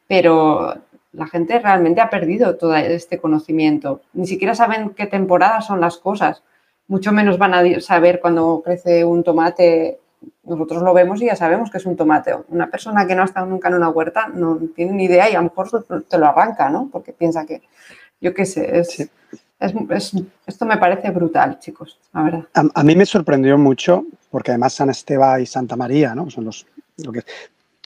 [0.09, 0.75] Pero
[1.13, 4.01] la gente realmente ha perdido todo este conocimiento.
[4.15, 6.43] Ni siquiera saben qué temporada son las cosas.
[6.89, 10.01] Mucho menos van a saber cuando crece un tomate.
[10.45, 12.35] Nosotros lo vemos y ya sabemos que es un tomate.
[12.49, 15.35] Una persona que no ha estado nunca en una huerta no tiene ni idea y
[15.35, 16.89] a lo mejor te lo arranca, ¿no?
[16.91, 17.63] Porque piensa que,
[18.21, 19.03] yo qué sé, es, Sí.
[19.61, 20.13] es- es-
[20.47, 22.45] esto me parece brutal, chicos, la verdad.
[22.55, 26.31] A, a mí me sorprendió mucho, porque además San Esteban y Santa María, ¿no?
[26.31, 26.67] Son los,
[27.05, 27.23] lo que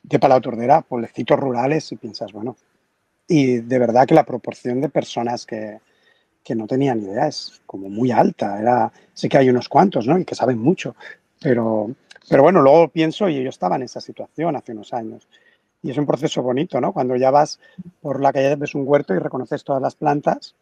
[0.03, 2.57] de Palau Tordera, pueblecitos rurales, y piensas, bueno,
[3.29, 5.79] y de verdad que la proporción de personas que,
[6.43, 8.61] que no tenían idea es como muy alta.
[8.61, 10.19] Era, sé que hay unos cuantos, ¿no?
[10.19, 10.97] Y que saben mucho,
[11.41, 11.91] pero,
[12.29, 15.29] pero bueno, luego pienso, y yo estaba en esa situación hace unos años.
[15.85, 16.93] Y es un proceso bonito, ¿no?
[16.93, 17.59] Cuando ya vas
[18.01, 20.55] por la calle, ves un huerto y reconoces todas las plantas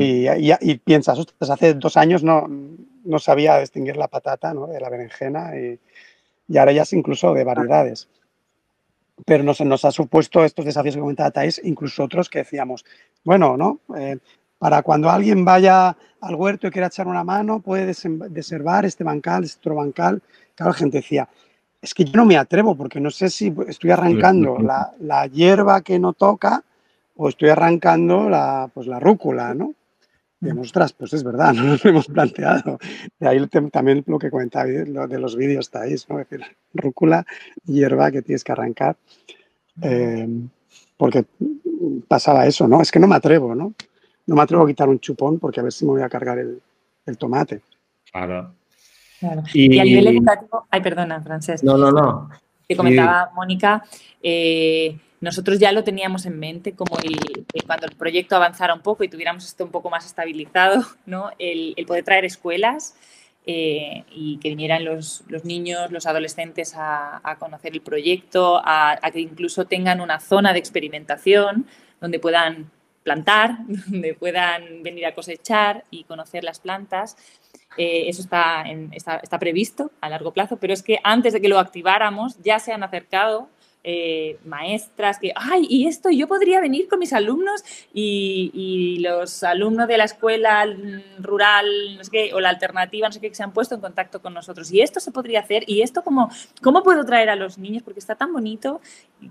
[0.00, 2.46] y, y- y piensas, ostras, hace dos años no,
[3.04, 4.66] no sabía distinguir la patata ¿no?
[4.66, 5.78] de la berenjena y,
[6.48, 8.08] y ahora ya es incluso de variedades.
[9.24, 12.84] Pero nos, nos ha supuesto estos desafíos que comentaba Thais, incluso otros que decíamos,
[13.24, 13.80] bueno, ¿no?
[13.96, 14.18] Eh,
[14.58, 17.94] para cuando alguien vaya al huerto y quiera echar una mano, puede
[18.28, 20.22] deservar este bancal, este otro bancal.
[20.54, 21.28] Claro, la gente decía,
[21.80, 25.80] es que yo no me atrevo porque no sé si estoy arrancando la, la hierba
[25.80, 26.62] que no toca
[27.16, 29.74] o estoy arrancando la, pues, la rúcula, ¿no?
[30.40, 32.78] Y dijimos, ostras, pues es verdad, no nos lo hemos planteado.
[33.18, 36.18] De ahí también lo que comentaba lo de los vídeos estáis, ¿no?
[36.20, 37.26] Es decir, rúcula,
[37.66, 38.96] hierba que tienes que arrancar.
[39.82, 40.28] Eh,
[40.96, 41.24] porque
[42.08, 42.80] pasaba eso, ¿no?
[42.82, 43.74] Es que no me atrevo, ¿no?
[44.26, 46.38] No me atrevo a quitar un chupón porque a ver si me voy a cargar
[46.38, 46.60] el,
[47.06, 47.60] el tomate.
[48.12, 48.54] Claro.
[49.18, 49.42] Claro.
[49.54, 51.62] Y- Y a nivel educativo, ay, perdona, Francesc.
[51.64, 52.30] No, no, no.
[52.68, 53.82] que comentaba Mónica,
[54.22, 57.16] eh, nosotros ya lo teníamos en mente como el,
[57.52, 61.30] el cuando el proyecto avanzara un poco y tuviéramos esto un poco más estabilizado, ¿no?
[61.38, 62.96] el, el poder traer escuelas
[63.46, 68.92] eh, y que vinieran los, los niños, los adolescentes a, a conocer el proyecto, a,
[69.02, 71.66] a que incluso tengan una zona de experimentación
[72.00, 72.70] donde puedan
[73.02, 73.56] plantar,
[73.86, 77.16] donde puedan venir a cosechar y conocer las plantas.
[77.76, 81.40] Eh, eso está, en- está, está previsto a largo plazo, pero es que antes de
[81.40, 83.48] que lo activáramos ya se han acercado
[83.82, 87.64] eh, maestras que, ay, y esto yo podría venir con mis alumnos
[87.94, 90.66] y, los alumnos de la escuela
[91.18, 93.80] rural no sé qué, o la alternativa, no sé qué, que se han puesto en
[93.80, 94.70] contacto con nosotros.
[94.70, 96.30] Y esto se podría hacer, y esto cómo,
[96.62, 98.82] cómo puedo traer a los niños, porque está tan bonito,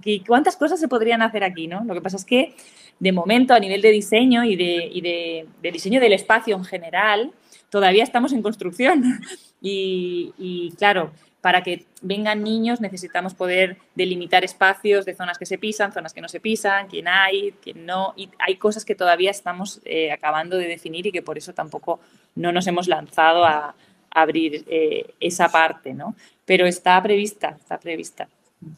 [0.04, 1.84] y cuántas cosas se podrían hacer aquí, ¿no?
[1.84, 2.56] Lo que pasa es que
[3.00, 7.34] de momento a nivel de diseño y de diseño del espacio en general,
[7.70, 9.04] todavía estamos en construcción.
[9.62, 11.12] Y, claro,
[11.42, 16.22] para que vengan niños necesitamos poder delimitar espacios de zonas que se pisan, zonas que
[16.22, 18.14] no se pisan, quién hay, quién no.
[18.16, 22.00] Y hay cosas que todavía estamos eh, acabando de definir y que por eso tampoco
[22.36, 23.76] no nos hemos lanzado a,
[24.12, 26.16] abrir eh, esa parte, ¿no?
[26.46, 28.30] Pero está prevista, está prevista.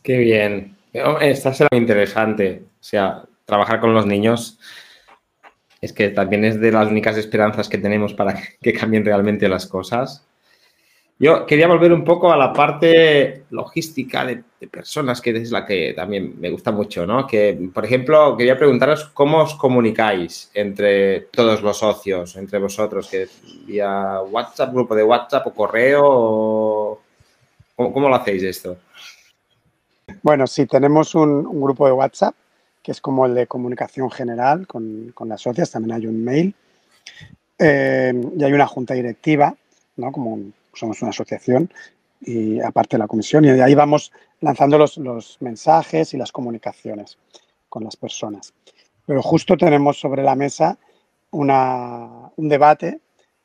[0.03, 0.75] Qué bien.
[1.21, 2.63] Está siendo interesante.
[2.65, 4.59] O sea, trabajar con los niños
[5.81, 9.65] es que también es de las únicas esperanzas que tenemos para que cambien realmente las
[9.65, 10.25] cosas.
[11.21, 15.93] Yo quería volver un poco a la parte logística de, personas, que es la que
[15.95, 17.27] también me gusta mucho, ¿no?
[17.27, 23.27] Que, por ejemplo, quería preguntaros cómo os comunicáis entre todos los socios, entre vosotros, que
[23.67, 27.01] vía WhatsApp, grupo de WhatsApp o correo, o...
[27.75, 28.77] ¿Cómo, lo hacéis esto?
[30.23, 32.33] Bueno, sí, tenemos un, grupo de WhatsApp,
[32.81, 36.55] que es como el de comunicación general con, las socias, también hay un mail,
[37.59, 39.55] eh, y hay una junta directiva,
[39.97, 40.11] ¿no?
[40.11, 40.39] Como
[40.73, 41.71] somos una asociación
[42.21, 46.31] y aparte de la comisión, y de ahí vamos lanzando los, los mensajes y las
[46.31, 47.17] comunicaciones
[47.69, 48.53] con las personas.
[49.05, 50.77] Pero justo tenemos sobre la mesa
[51.31, 52.99] una, un debate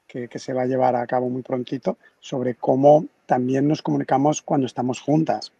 [0.06, 4.42] que, que, se va a llevar a cabo muy prontito sobre cómo también nos comunicamos
[4.42, 5.52] cuando estamos juntas.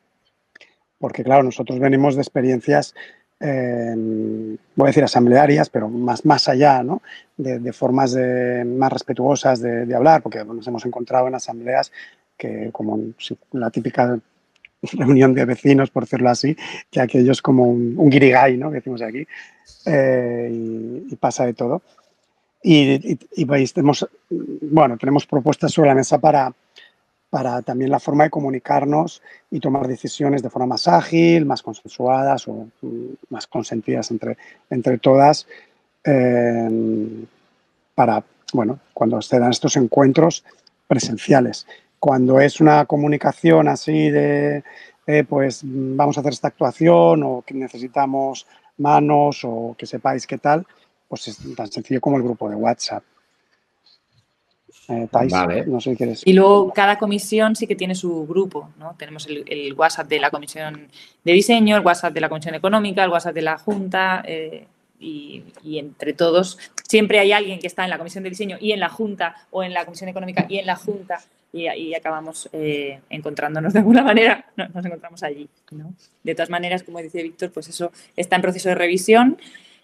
[0.99, 2.95] Porque claro, nosotros venimos de experiencias,
[3.41, 3.95] eh,
[4.75, 7.03] voy a decir asamblearias, pero más, más allá, ¿no?
[7.37, 11.93] de, formas de, más respetuosas de, hablar, porque nos hemos encontrado en asambleas
[12.37, 12.99] que como
[13.53, 14.19] la típica
[14.93, 16.57] reunión de vecinos, por decirlo así,
[16.91, 18.71] que aquellos como un, un guirigay, ¿no?
[18.71, 19.27] que decimos aquí,
[19.87, 20.51] eh,
[21.11, 21.83] y, pasa de todo.
[22.63, 26.53] Y, y, veis, tenemos, bueno, tenemos propuestas sobre la mesa para,
[27.37, 29.21] para también la forma de comunicarnos
[29.51, 34.39] y tomar decisiones de forma más ágil, más consensuadas o mm, más consentidas entre,
[34.71, 35.47] entre todas
[36.07, 37.27] Em,
[37.97, 38.23] para,
[38.53, 40.45] bueno, cuando se dan estos encuentros
[40.87, 41.67] presenciales.
[41.99, 44.63] Cuando es una comunicación así de,
[45.29, 48.47] pues vamos a hacer esta actuación o que necesitamos
[48.79, 50.65] manos o que sepáis qué tal,
[51.09, 53.03] pues es tan sencillo como el grupo de WhatsApp.
[54.89, 56.23] Eh, no sé quieres.
[56.25, 58.95] Y luego cada comisión sí que tiene su grupo, ¿no?
[58.97, 60.89] Tenemos el, WhatsApp de la comisión
[61.25, 64.67] de diseño, el WhatsApp de la comisión económica, el WhatsApp de la Junta, eh,
[64.99, 66.59] y, entre todos
[66.89, 69.63] siempre hay alguien que está en la comisión de diseño y en la junta o
[69.63, 71.21] en la comisión económica y en la junta
[71.53, 75.49] y ahí acabamos eh, encontrándonos de alguna manera, nos encontramos allí.
[76.23, 79.39] De todas maneras, como dice Víctor, pues eso está en proceso de revisión.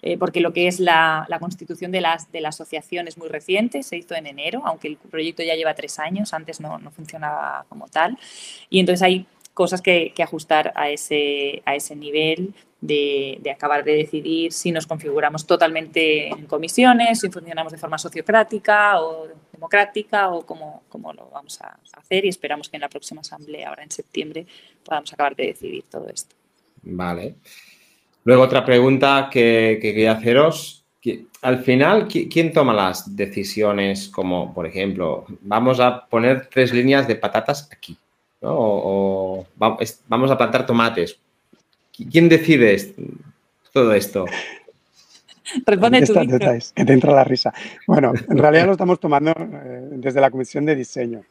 [0.04, 3.84] Eh, porque lo que es la, constitución de, las, de la asociación es muy reciente,
[3.84, 7.86] se hizo en enero, aunque el proyecto ya lleva tres años, antes no, funcionaba como
[7.86, 8.18] tal.
[8.68, 14.52] Y entonces hay cosas que, ajustar a ese, a ese nivel de, acabar de decidir
[14.52, 20.82] si nos configuramos totalmente en comisiones, si funcionamos de forma sociocrática o democrática o cómo,
[20.88, 24.46] cómo lo vamos a hacer y esperamos que en la próxima asamblea, ahora en septiembre,
[24.84, 26.34] podamos acabar de decidir todo esto.
[26.82, 27.36] Vale.
[28.24, 30.84] Luego otra pregunta que, quería haceros.
[31.42, 34.08] Al final, ¿quién toma las decisiones?
[34.08, 37.96] Como, por ejemplo, vamos a poner tres líneas de patatas aquí,
[38.40, 39.44] o
[40.06, 41.18] vamos a plantar tomates
[42.10, 42.94] ¿Quién decide
[43.72, 44.24] todo esto?
[45.66, 46.14] Responde tú,
[46.74, 47.52] Que te entra la risa.
[47.86, 51.24] Bueno, en realidad lo estamos tomando eh, desde la Comisión de Diseño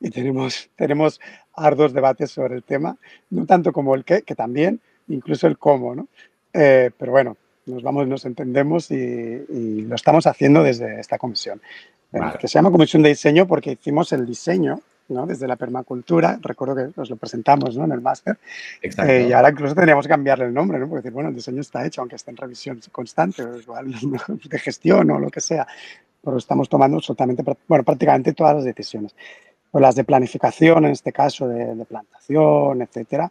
[0.00, 1.20] y tenemos, tenemos
[1.54, 2.96] arduos debates sobre el tema,
[3.28, 4.80] no tanto como el qué, que también,
[5.10, 6.08] incluso el cómo, ¿no?
[6.52, 7.36] Eh, pero bueno,
[7.66, 11.60] nos vamos, nos entendemos y, lo estamos haciendo desde esta comisión,
[12.12, 14.80] eh, que se llama Comisión de Diseño porque hicimos el diseño
[15.26, 17.84] desde la permacultura, recuerdo que os lo presentamos ¿no?
[17.84, 18.38] en el máster,
[18.80, 20.88] eh, y ahora incluso tendríamos que cambiarle el nombre, ¿no?
[20.88, 23.92] porque decir, bueno, el diseño está hecho, aunque esté en revisión constante, o igual
[24.48, 25.66] de gestión o lo que sea,
[26.22, 29.14] pero estamos tomando absolutamente, bueno, prácticamente todas las decisiones.
[29.70, 33.30] Pues las de planificación, en este caso de, plantación, etcétera,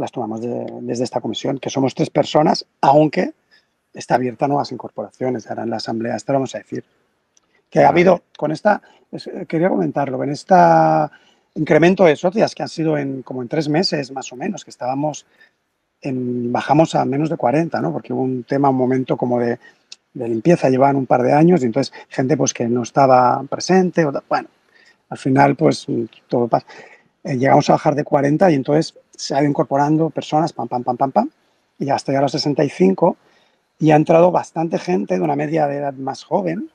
[0.00, 3.32] las tomamos desde esta comisión, que somos tres personas, aunque
[3.92, 5.48] está abierta a nuevas incorporaciones.
[5.48, 6.84] Ahora en la asamblea, esto lo vamos a decir
[7.70, 8.82] que ha habido con esta,
[9.46, 10.54] quería comentarlo, en este
[11.54, 14.70] incremento de socias que han sido en como en tres meses más o menos, que
[14.70, 15.24] estábamos,
[16.00, 17.92] en, bajamos a menos de 40, ¿no?
[17.92, 19.58] Porque hubo un tema, un momento como de,
[20.14, 24.04] de limpieza, llevaban un par de años y entonces gente pues que no estaba presente,
[24.28, 24.48] bueno,
[25.08, 25.86] al final pues
[26.28, 26.66] todo pasa.
[27.24, 30.82] Eh, llegamos a bajar de 40 y entonces se ha ido incorporando personas, pam, pam,
[30.82, 31.30] pam, pam, pam,
[31.78, 33.16] y hasta llegar a los 65
[33.78, 36.70] y ha entrado bastante gente de una media de edad más joven,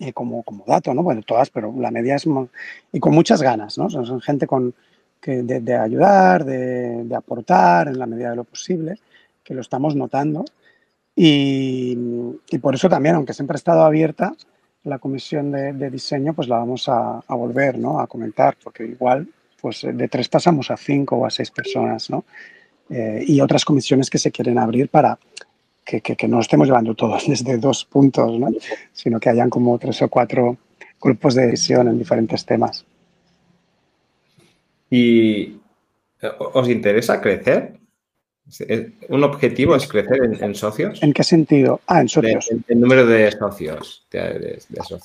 [0.00, 1.02] eh, como, como dato, ¿no?
[1.02, 2.24] Bueno, todas, pero la media es...
[2.92, 3.88] Y con muchas ganas, ¿no?
[3.90, 4.74] Son, gente con,
[5.20, 8.98] que de, ayudar, de, aportar en la medida de lo posible,
[9.44, 10.44] que lo estamos notando.
[11.14, 11.96] Y,
[12.50, 14.34] y, por eso también, aunque siempre ha estado abierta
[14.84, 18.00] la comisión de, diseño, pues la vamos a, volver ¿no?
[18.00, 19.28] a comentar, porque igual
[19.60, 22.24] pues de tres pasamos a cinco o a seis personas, ¿no?
[22.90, 25.18] Eh, y otras comisiones que se quieren abrir para
[25.82, 28.48] que, que, no estemos llevando todos desde dos puntos, ¿no?
[28.92, 30.58] sino que hayan como tres o cuatro
[31.00, 32.84] grupos de decisión en diferentes temas.
[34.90, 35.60] ¿Y
[36.20, 37.78] eh, os interesa crecer?
[39.08, 41.02] ¿Un objetivo es crecer en, socios?
[41.02, 41.80] ¿En qué sentido?
[41.86, 42.50] Ah, en socios.
[42.68, 44.06] el número de socios.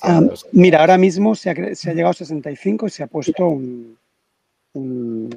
[0.02, 0.20] Ah,
[0.52, 3.96] mira, ahora mismo se ha, se ha, llegado a 65 y se ha puesto un,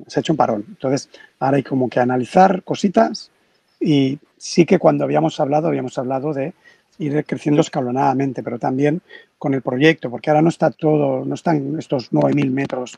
[0.08, 0.66] se ha hecho un parón.
[0.68, 3.32] Entonces, ahora hay como que analizar cositas
[3.80, 6.54] y sí que cuando habíamos hablado, habíamos hablado de
[7.00, 9.02] ir creciendo escalonadamente, pero también
[9.38, 12.98] con el proyecto, porque ahora no está todo, no están estos 9.000 metros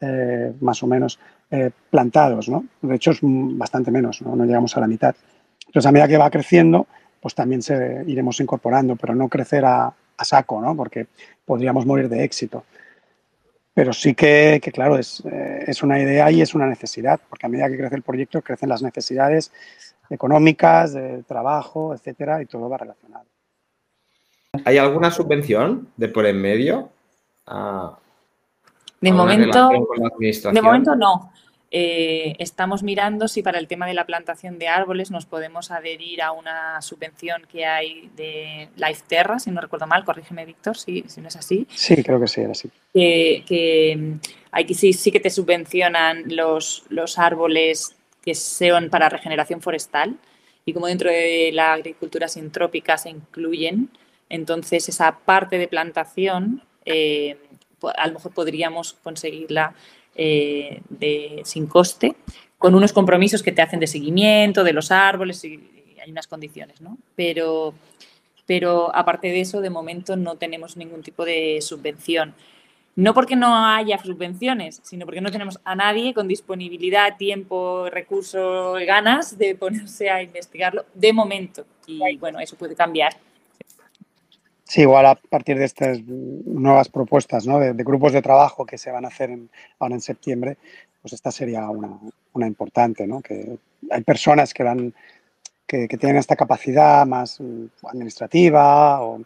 [0.00, 1.18] eh, más o menos
[1.50, 2.64] eh, plantados, ¿no?
[2.80, 4.34] De hecho, es bastante menos, ¿no?
[4.44, 5.14] llegamos a la mitad.
[5.66, 6.86] Entonces, a medida que va creciendo,
[7.20, 9.92] pues también se iremos incorporando, pero no crecer a,
[10.22, 10.76] saco, ¿no?
[10.76, 11.06] Porque
[11.44, 12.64] podríamos morir de éxito.
[13.72, 17.48] Pero sí que, claro, es, eh, es, una idea y es una necesidad, porque a
[17.48, 19.50] medida que crece el proyecto, crecen las necesidades
[20.10, 23.24] económicas, de trabajo, etcétera, y todo va relacionado.
[24.64, 26.90] ¿Hay alguna subvención de por en medio?
[29.00, 29.70] De momento,
[30.52, 31.32] de momento no.
[31.72, 36.20] Eh, estamos mirando si para el tema de la plantación de árboles nos podemos adherir
[36.20, 41.04] a una subvención que hay de Life Terra, si no recuerdo mal, corrígeme Víctor, si,
[41.06, 41.68] si no es así.
[41.70, 42.68] Sí, creo que sí, era así.
[42.92, 44.14] Que, que
[44.50, 50.16] aquí sí, sí que te subvencionan los, los árboles que sean para regeneración forestal
[50.64, 53.90] y como dentro de la agricultura sintrópica se incluyen,
[54.28, 57.38] entonces esa parte de plantación eh,
[57.96, 59.74] a lo mejor podríamos conseguirla
[60.14, 62.14] eh, de, sin coste,
[62.58, 65.68] con unos compromisos que te hacen de seguimiento de los árboles y,
[66.02, 66.96] hay unas condiciones, ¿no?
[67.14, 67.74] Pero,
[68.46, 72.34] pero aparte de eso, de momento no tenemos ningún tipo de subvención.
[72.96, 78.80] No porque no haya subvenciones, sino porque no tenemos a nadie con disponibilidad, tiempo, recursos,
[78.86, 81.66] ganas de ponerse a investigarlo de momento.
[81.86, 83.14] Y bueno, eso puede cambiar.
[84.70, 87.58] Sí, igual a partir de estas nuevas propuestas ¿no?
[87.58, 89.36] de, grupos de trabajo que se van a hacer
[89.80, 90.58] ahora en septiembre,
[91.02, 91.98] pues esta sería una,
[92.34, 93.20] una importante, ¿no?
[93.20, 93.58] que
[93.90, 94.94] hay personas que, dan,
[95.66, 99.20] que, tienen esta capacidad más mm, administrativa o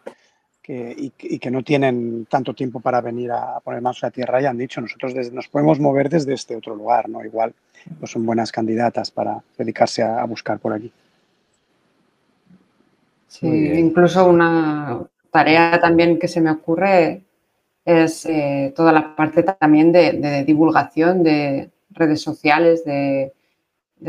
[0.63, 4.47] que, y, que no tienen tanto tiempo para venir a poner manos a tierra y
[4.47, 7.23] han dicho, nosotros nos podemos mover desde este otro lugar, ¿no?
[7.23, 7.53] Igual
[7.99, 10.91] pues son buenas candidatas para dedicarse a, a buscar por aquí.
[13.27, 15.05] Sí, incluso una,
[15.35, 17.23] tarea también que se me ocurre
[17.83, 23.33] es eh, toda la parte también de, divulgación de redes sociales, de,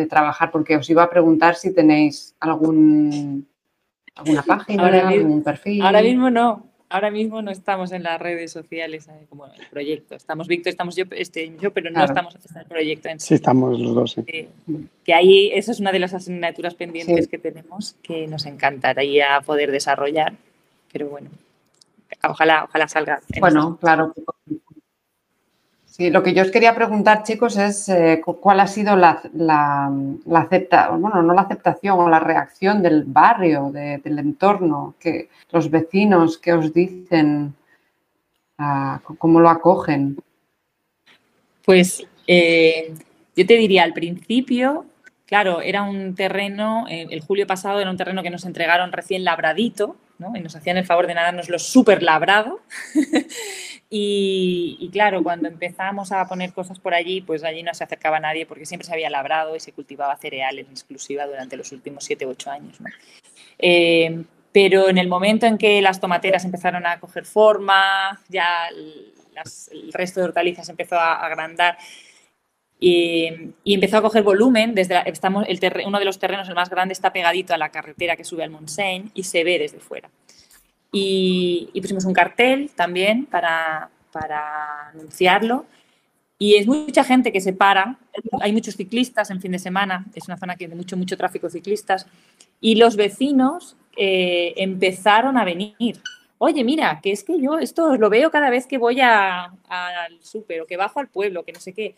[0.09, 3.45] trabajar, porque os iba a preguntar si tenéis algún
[4.15, 5.83] alguna página, algún perfil.
[5.83, 10.15] Ahora mismo no, ahora mismo no estamos en las redes sociales eh, como el proyecto.
[10.15, 13.29] Estamos Víctor, estamos yo, este, yo pero no estamos en el proyecto en sí.
[13.29, 14.13] Sí, estamos los dos.
[14.13, 14.49] Sí.
[15.03, 19.73] que ahí, eso es una de las asignaturas pendientes que tenemos que nos encantaría poder
[19.73, 20.35] desarrollar
[20.97, 21.29] pero bueno,
[22.27, 23.21] ojalá, ojalá salga.
[23.39, 24.15] Bueno, claro.
[25.85, 29.91] Sí, lo que yo os quería preguntar, chicos, es eh, cuál ha sido la, la,
[29.91, 36.55] bueno, no la aceptación o la reacción del barrio, del entorno, que los vecinos, que
[36.55, 37.55] os dicen,
[38.57, 40.17] ah, cómo lo acogen.
[41.63, 42.95] Pues eh,
[43.37, 44.87] yo te diría, al principio,
[45.27, 49.25] claro, era un terreno, eh, el julio pasado era un terreno que nos entregaron recién
[49.25, 51.15] labradito, y nos hacían el favor de
[51.49, 52.61] lo súper labrado.
[53.91, 58.47] y, claro, cuando empezamos a poner cosas por allí, pues allí no se acercaba nadie
[58.47, 62.27] porque siempre se había labrado y se cultivaba cereal en exclusiva durante los últimos 7
[62.27, 62.79] u 8 años.
[63.59, 69.93] Eh, pero en el momento en que las tomateras empezaron a coger forma, ya el
[69.93, 71.77] resto de hortalizas empezó a agrandar
[72.79, 74.75] y, empezó a coger volumen.
[74.75, 78.17] Desde estamos, el uno de los terrenos, el más grande, está pegadito a la carretera
[78.17, 80.11] que sube al Montseny y se ve desde fuera.
[80.93, 85.67] Y, pusimos un cartel también para, para anunciarlo.
[86.39, 87.99] Y es mucha gente que se para,
[88.41, 91.47] hay muchos ciclistas en fin de semana, es una zona que tiene mucho, mucho tráfico
[91.47, 92.07] de ciclistas,
[92.61, 95.75] y los vecinos eh, empezaron a venir.
[96.37, 99.51] Oye, mira, que es que yo esto lo veo cada vez que voy al
[100.21, 101.95] súper o que bajo al pueblo, que no sé qué.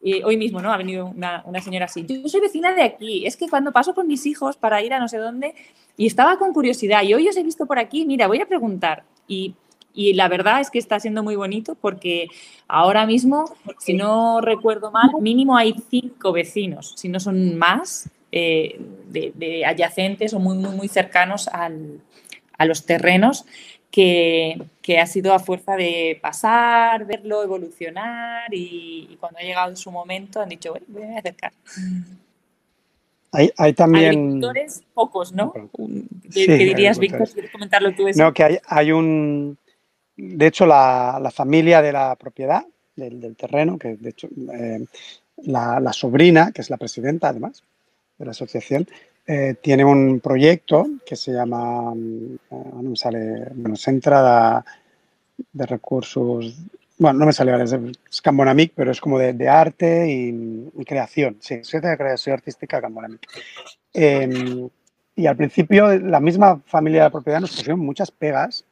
[0.00, 0.72] Y hoy mismo, ¿no?
[0.72, 2.06] Ha venido una, señora así.
[2.06, 3.26] Yo soy vecina de aquí.
[3.26, 5.54] Es que cuando paso con mis hijos para ir a no sé dónde
[5.96, 9.04] y estaba con curiosidad y hoy os he visto por aquí, mira, voy a preguntar.
[9.26, 9.54] Y,
[9.92, 12.28] y la verdad es que está siendo muy bonito porque
[12.68, 18.78] ahora mismo, si no recuerdo mal, mínimo hay cinco vecinos, si no son más, eh,
[19.08, 22.00] de, adyacentes o muy, muy, muy cercanos al,
[22.58, 23.46] a los terrenos
[23.90, 24.58] que,
[25.00, 30.48] ha sido a fuerza de pasar, verlo, evolucionar y, cuando ha llegado su momento han
[30.48, 31.52] dicho, bueno, voy a acercar.
[33.32, 34.06] Hay, hay también...
[34.08, 35.52] Agricultores, pocos, ¿no?
[36.32, 37.28] ¿Qué, dirías, Víctor?
[37.28, 38.04] ¿Quieres comentarlo tú?
[38.16, 39.58] No, que hay, hay un...
[40.16, 42.64] De hecho, la, la, familia de la propiedad,
[42.96, 44.84] del, del terreno, que de hecho eh,
[45.36, 47.62] la, la, sobrina, que es la presidenta además
[48.18, 48.88] de la asociación,
[49.30, 54.64] eh, tiene un proyecto que se llama, mm, eh, no me sale, bueno, Centra
[55.36, 56.56] de, de Recursos,
[56.98, 61.62] bueno, no me sale ahora, es Cambonamic, pero es como de, arte y, creación, sí,
[61.62, 63.20] Centro de Creación Artística Cambonamic.
[63.94, 64.68] Eh,
[65.14, 68.64] y al principio la misma familia de propiedad nos pusieron muchas pegas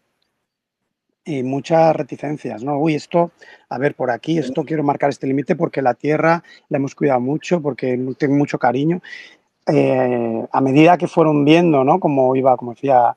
[1.24, 2.78] y muchas reticencias, ¿no?
[2.78, 3.32] Uy, esto,
[3.68, 7.20] a ver, por aquí, esto quiero marcar este límite porque la tierra la hemos cuidado
[7.20, 9.02] mucho, porque tengo mucho cariño
[9.66, 11.98] eh, a medida que fueron viendo, ¿no?
[11.98, 13.16] Como iba, como decía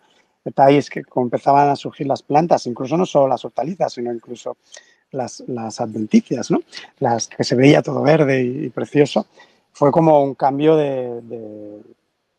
[0.53, 4.57] Thais, que empezaban a surgir las plantas, incluso no solo las hortalizas, sino incluso
[5.11, 6.59] las, las adventicias, ¿no?
[6.99, 9.27] Las que se veía todo verde y, y precioso,
[9.71, 11.81] fue como un cambio de, de,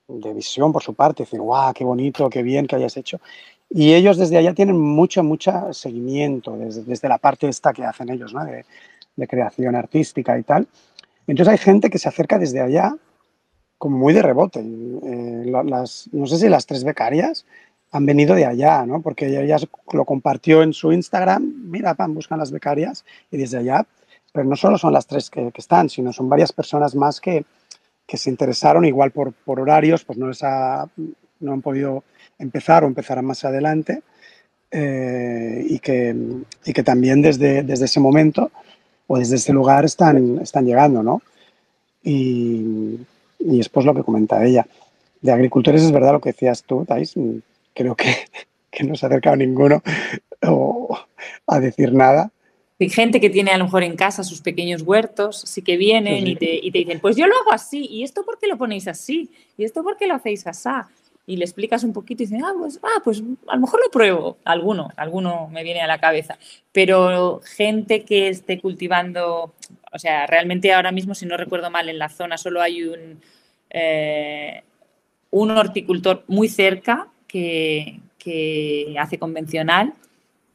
[0.08, 3.20] de, visión por su parte, decir, guau, qué bonito, qué bien que hayas hecho.
[3.68, 8.10] Y ellos desde allá tienen mucho, mucho seguimiento, desde, desde la parte esta que hacen
[8.10, 8.44] ellos, ¿no?
[8.44, 8.64] De,
[9.16, 10.66] de creación artística y tal.
[11.26, 12.96] Entonces hay gente que se acerca desde allá
[13.78, 14.60] como muy de rebote.
[14.60, 17.46] Eh, las, no sé si las tres becarias
[17.92, 19.02] han venido de allá, ¿no?
[19.02, 19.56] Porque ella
[19.92, 23.86] lo compartió en su Instagram, mira, pan, buscan las becarias, y desde allá,
[24.32, 27.44] pero no solo son las tres que, que están, sino son varias personas más que,
[28.06, 30.88] que se interesaron, igual por, por horarios, pues no, les ha,
[31.40, 32.04] no han podido
[32.38, 34.02] empezar o empezarán más adelante,
[34.70, 36.14] eh, y, que,
[36.64, 38.52] y que también desde, desde ese momento
[39.08, 41.22] o desde ese lugar están, están llegando, ¿no?
[42.04, 43.00] Y,
[43.40, 44.64] y después lo que comenta ella.
[45.20, 47.14] De agricultores es verdad lo que decías tú, Thais.
[47.80, 48.14] Creo que,
[48.70, 49.82] que no se ha acercado ninguno
[50.46, 50.98] o
[51.46, 52.30] a decir nada.
[52.78, 56.24] Hay gente que tiene a lo mejor en casa sus pequeños huertos, sí que vienen
[56.24, 56.32] sí.
[56.32, 58.58] Y, te, y, te, dicen, pues yo lo hago así, ¿y esto por qué lo
[58.58, 59.30] ponéis así?
[59.56, 60.68] ¿Y esto por qué lo hacéis así?
[61.26, 63.90] Y le explicas un poquito y dicen, ah, pues, ah, pues a lo mejor lo
[63.90, 64.36] pruebo.
[64.44, 66.36] Alguno, alguno me viene a la cabeza.
[66.72, 69.54] Pero gente que esté cultivando
[69.90, 73.20] o sea, realmente ahora mismo, si no recuerdo mal, en la zona solo hay un,
[73.70, 74.62] eh,
[75.30, 79.94] un horticultor muy cerca que, que hace convencional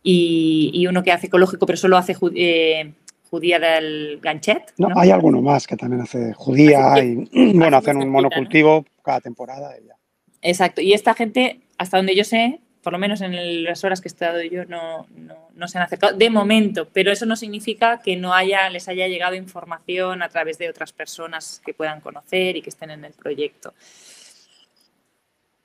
[0.03, 2.91] y, y, uno que hace ecológico, pero solo hace eh,
[3.29, 4.73] judía del ganchet.
[4.77, 4.99] No, ¿no?
[4.99, 9.03] hay alguno más que también hace judía hace y, bueno, hacen un monocultivo ¿no?
[9.03, 9.73] cada temporada.
[9.81, 9.95] Y ya.
[10.41, 14.09] Exacto, y esta gente, hasta donde yo sé, por lo menos en las horas que
[14.09, 18.01] he estado yo, no, no, no, se han acercado de momento, pero eso no significa
[18.01, 22.57] que no haya, les haya llegado información a través de otras personas que puedan conocer
[22.57, 23.73] y que estén en el proyecto.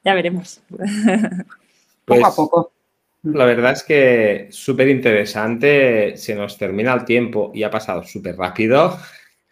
[0.05, 0.61] Ya veremos.
[0.69, 0.91] Pues,
[2.05, 2.73] poco a poco.
[3.23, 8.37] La verdad es que súper interesante, se nos termina el tiempo y ha pasado súper
[8.37, 8.97] rápido,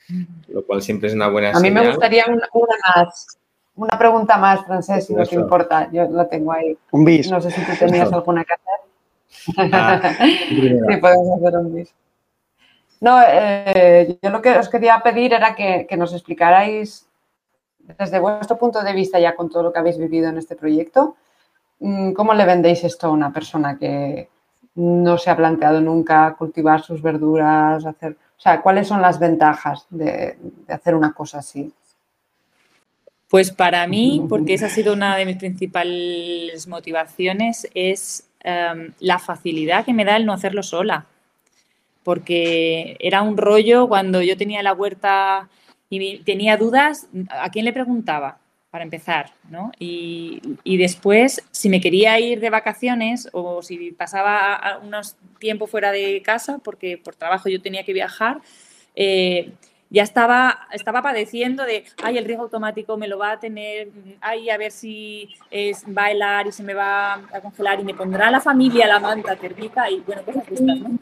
[0.48, 1.74] lo cual siempre es una buena A señal.
[1.74, 3.38] mí me gustaría una, una más.
[3.74, 5.88] Una pregunta más, Francés, si no te importa.
[5.92, 6.76] Yo lo tengo ahí.
[6.90, 7.30] Un bis.
[7.30, 9.70] No sé si tú tenías alguna que hacer.
[9.72, 10.14] Ah,
[10.48, 11.94] sí, podemos hacer un bis.
[13.00, 17.07] No, eh, yo lo que os quería pedir era que, que, nos explicarais
[17.96, 21.16] desde vuestro punto de vista, ya con todo lo que habéis vivido en este proyecto,
[21.80, 24.28] mm, ¿cómo le vendéis esto a una persona que
[24.74, 27.86] no se ha planteado nunca cultivar sus verduras?
[27.86, 30.36] Hacer, o sea, ¿cuáles son las ventajas de,
[30.66, 31.72] de hacer una cosa así?
[33.28, 39.18] Pues para mí, porque esa ha sido una de mis principales motivaciones, es um, la
[39.18, 41.04] facilidad que me da el no hacerlo sola.
[42.04, 45.50] Porque era un rollo cuando yo tenía la huerta
[45.90, 48.38] y tenía dudas, ¿a quién le preguntaba?
[48.70, 49.72] Para empezar, ¿no?
[49.78, 55.90] Y, y después, si me quería ir de vacaciones o si pasaba unos tiempo fuera
[55.90, 58.42] de casa, porque por trabajo yo tenía que viajar,
[58.94, 59.52] eh,
[59.90, 63.88] ya estaba, estaba padeciendo de, ay, el riego automático me lo va a tener,
[64.20, 67.84] ay, a ver si es, va a helar y se me va a congelar y
[67.84, 70.98] me pondrá la familia la manta térmica y bueno, cosas de ¿no?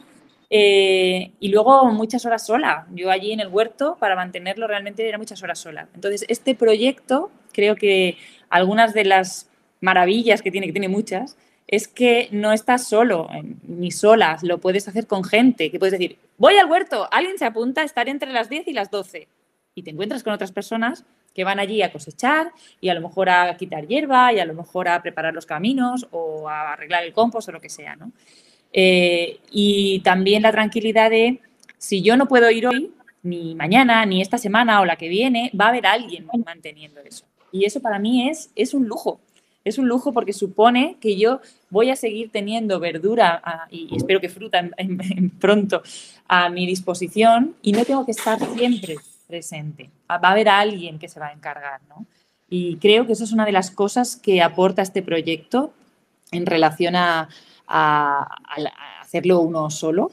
[0.49, 2.87] Eh, y luego muchas horas sola.
[2.91, 5.89] Yo allí en el huerto, para mantenerlo, realmente era muchas horas sola.
[5.93, 8.17] Entonces, este proyecto, creo que
[8.49, 9.49] algunas de las
[9.81, 11.37] maravillas que tiene, que tiene muchas,
[11.67, 13.27] es que no estás solo
[13.63, 17.45] ni sola, lo puedes hacer con gente, que puedes decir, voy al huerto, alguien se
[17.45, 19.27] apunta a estar entre las 10 y las 12
[19.75, 23.29] y te encuentras con otras personas que van allí a cosechar y a lo mejor
[23.29, 27.13] a quitar hierba y a lo mejor a preparar los caminos o a arreglar el
[27.13, 28.11] compost o lo que sea, ¿no?
[28.73, 31.39] Eh, y también la tranquilidad de,
[31.77, 32.91] si yo no puedo ir hoy,
[33.23, 37.25] ni mañana, ni esta semana o la que viene, va a haber alguien manteniendo eso.
[37.51, 39.19] Y eso para mí es, es un lujo
[39.67, 44.21] es un lujo porque supone que yo voy a seguir teniendo verdura ah, y espero
[44.21, 44.67] que fruta
[45.39, 45.83] pronto
[46.27, 48.95] a mi disposición y no tengo que estar siempre
[49.27, 49.89] presente.
[50.09, 52.05] Va a haber alguien que se va a encargar, ¿no?
[52.49, 55.73] Y creo que eso es una de las cosas que aporta este proyecto
[56.31, 57.27] en relación a,
[57.67, 60.11] hacerlo uno solo.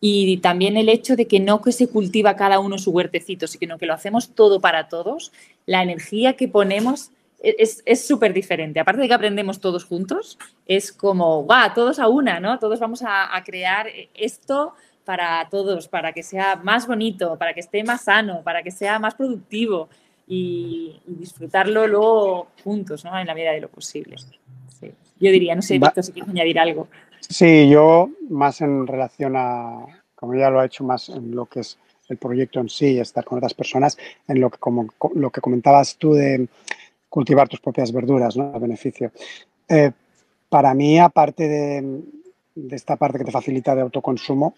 [0.00, 3.78] Y también el hecho de que no que se cultiva cada uno su huertecito, sino
[3.78, 5.32] que lo hacemos todo para todos,
[5.64, 7.10] la energía que ponemos
[7.40, 8.80] es súper diferente.
[8.80, 11.72] Aparte de que aprendemos todos juntos, es como, ¡guau!
[11.74, 12.58] Todos a una, ¿no?
[12.58, 14.74] Todos vamos a, crear esto
[15.04, 18.98] para todos, para que sea más bonito, para que esté más sano, para que sea
[18.98, 19.88] más productivo
[20.26, 23.16] y, disfrutarlo luego juntos, ¿no?
[23.18, 24.16] En la medida de lo posible.
[25.18, 26.88] Yo diría, no sé, Víctor, si quieres añadir algo.
[27.20, 31.60] Sí, yo más en relación a, como ya lo ha hecho más en lo que
[31.60, 33.98] es el proyecto en sí, estar con otras personas,
[34.28, 36.48] en lo que, como, lo que comentabas tú de
[37.08, 38.52] cultivar tus propias verduras, ¿no?
[38.54, 39.10] A beneficio.
[39.68, 39.90] Eh,
[40.48, 42.02] para mí, aparte de,
[42.70, 44.54] esta parte que te facilita de autoconsumo,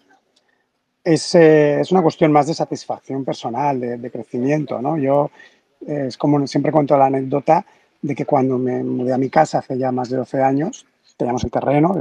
[1.03, 4.97] es, eh, es una cuestión más de satisfacción personal, de, crecimiento, ¿no?
[4.97, 5.31] Yo,
[5.87, 7.65] eh, es como siempre cuento la anécdota
[8.01, 10.85] de que cuando me mudé a mi casa hace ya más de 12 años,
[11.17, 11.95] teníamos el terreno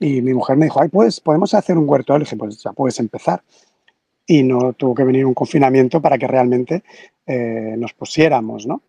[0.00, 2.12] y mi mujer me dijo, ay, pues podemos hacer un huerto.
[2.14, 3.42] Le dije, pues ya puedes empezar.
[4.26, 6.82] Y no tuvo que venir un confinamiento para que realmente
[7.76, 8.82] nos pusiéramos, ¿no?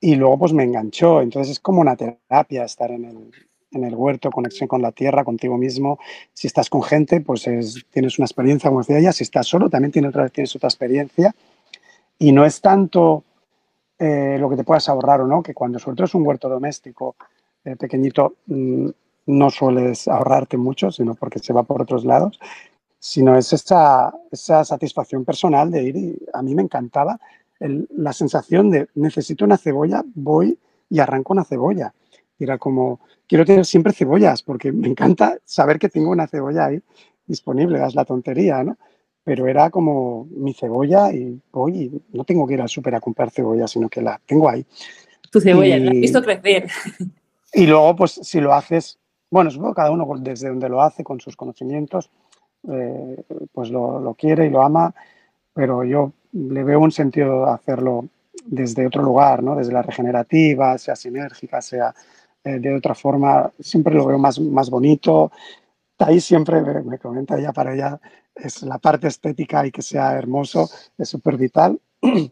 [0.00, 1.20] Y luego pues me enganchó.
[1.20, 3.30] Entonces es como una terapia estar en el,
[3.72, 5.98] en el huerto, conexión con la tierra, contigo mismo.
[6.32, 7.48] Si estás con gente, pues
[7.90, 9.12] tienes una experiencia, como decía ella.
[9.12, 11.34] Si estás solo, también tienes otra, tienes otra experiencia.
[12.18, 13.24] Y no es tanto
[14.02, 17.16] eh, lo que te puedas ahorrar o no, que cuando sobre es un huerto doméstico
[17.62, 18.88] eh, pequeñito, mm,
[19.26, 22.40] no sueles ahorrarte mucho, sino porque se va por otros lados,
[22.98, 27.20] sino es esa, esa satisfacción personal de ir y a mí me encantaba
[27.58, 31.92] la sensación de necesito una cebolla, voy y arranco una cebolla.
[32.38, 36.80] era como, quiero tener siempre cebollas porque me encanta saber que tengo una cebolla ahí
[37.26, 38.78] disponible, es la tontería, ¿no?
[39.24, 43.00] Pero era como mi cebolla y voy y no tengo que ir al súper a
[43.00, 44.64] comprar cebolla, sino que la tengo ahí.
[45.30, 46.68] Tu cebolla, la has visto crecer.
[47.52, 48.96] Y luego, pues si lo haces,
[49.28, 52.08] bueno, supongo cada uno desde donde lo hace, con sus conocimientos,
[52.68, 54.94] eh, pues lo, lo, quiere y lo ama,
[55.52, 58.04] pero yo le veo un sentido hacerlo
[58.44, 59.56] desde otro lugar, ¿no?
[59.56, 61.94] desde la regenerativa, sea sinérgica, sea
[62.44, 65.30] eh, de otra forma, siempre lo veo más, más bonito.
[65.98, 68.00] Ahí siempre me, comenta ella para ella,
[68.42, 71.80] es la parte estética y que sea hermoso, es súper vital.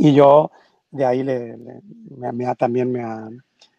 [0.00, 0.52] Y yo
[0.92, 1.56] de ahí le,
[2.32, 3.28] me, ha, también me ha,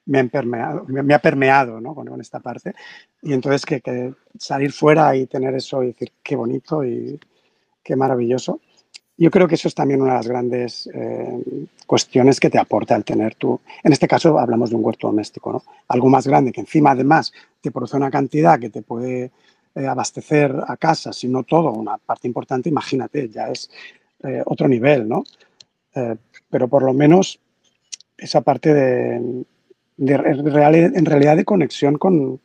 [0.06, 1.96] me permeado, me, ha permeado ¿no?
[1.96, 2.74] con, esta parte.
[3.22, 7.20] Y entonces que, salir fuera y tener eso y decir qué bonito y
[7.84, 8.60] qué maravilloso,
[9.18, 12.96] yo creo que eso es también una de las grandes eh, cuestiones que te aporta
[12.96, 13.60] el tener tú.
[13.84, 15.64] En este caso hablamos de un huerto doméstico, ¿no?
[15.90, 19.32] Algo más grande que encima además te produce una cantidad que te puede
[19.76, 23.70] eh, abastecer a casa, si no todo, una parte importante, imagínate, ya es
[24.24, 25.24] eh, otro nivel, ¿no?
[26.50, 27.42] pero por lo menos
[28.18, 29.44] esa parte de,
[29.98, 32.40] de en realidad de conexión con,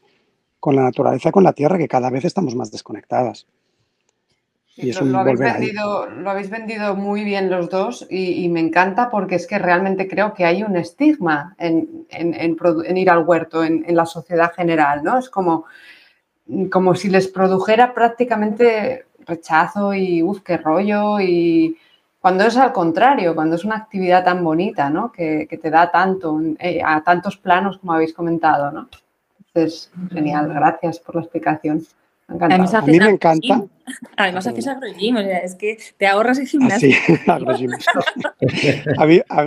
[0.59, 3.47] con la naturaleza, con la tierra, que cada vez estamos más desconectadas
[4.77, 9.47] lo, habéis vendido, lo, habéis vendido, muy bien los dos y, me encanta porque es
[9.47, 12.07] que realmente creo que hay un estigma en,
[12.97, 15.19] ir al huerto en, la sociedad general, ¿no?
[15.19, 15.67] Es como,
[16.71, 21.77] como si les produjera prácticamente rechazo y uff, qué rollo y
[22.21, 25.13] cuando es al contrario, cuando es una actividad tan bonita, ¿no?
[25.13, 28.89] Que, te da tanto, eh, a tantos planos como habéis comentado, ¿no?
[29.39, 31.85] Entonces, genial, gracias por la explicación.
[32.29, 33.65] A mí me encanta.
[34.17, 36.89] Además haces agrogym, o sea, es que te ahorras el gimnasio.
[38.49, 39.45] Sí, a, mí, a,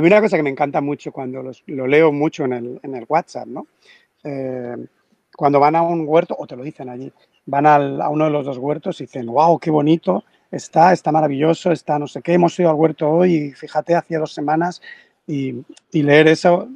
[0.00, 3.04] mí, una cosa que me encanta mucho cuando lo leo mucho en el, en el
[3.06, 3.66] WhatsApp, ¿no?
[4.24, 4.74] Eh,
[5.40, 7.10] cuando van a un huerto, o te lo dicen allí,
[7.46, 11.10] van al, a uno de los dos huertos y dicen, wow, qué bonito está, está
[11.10, 14.82] maravilloso, está no sé qué, hemos ido al huerto hoy y fíjate, hacía dos semanas
[15.26, 16.68] y, y leer eso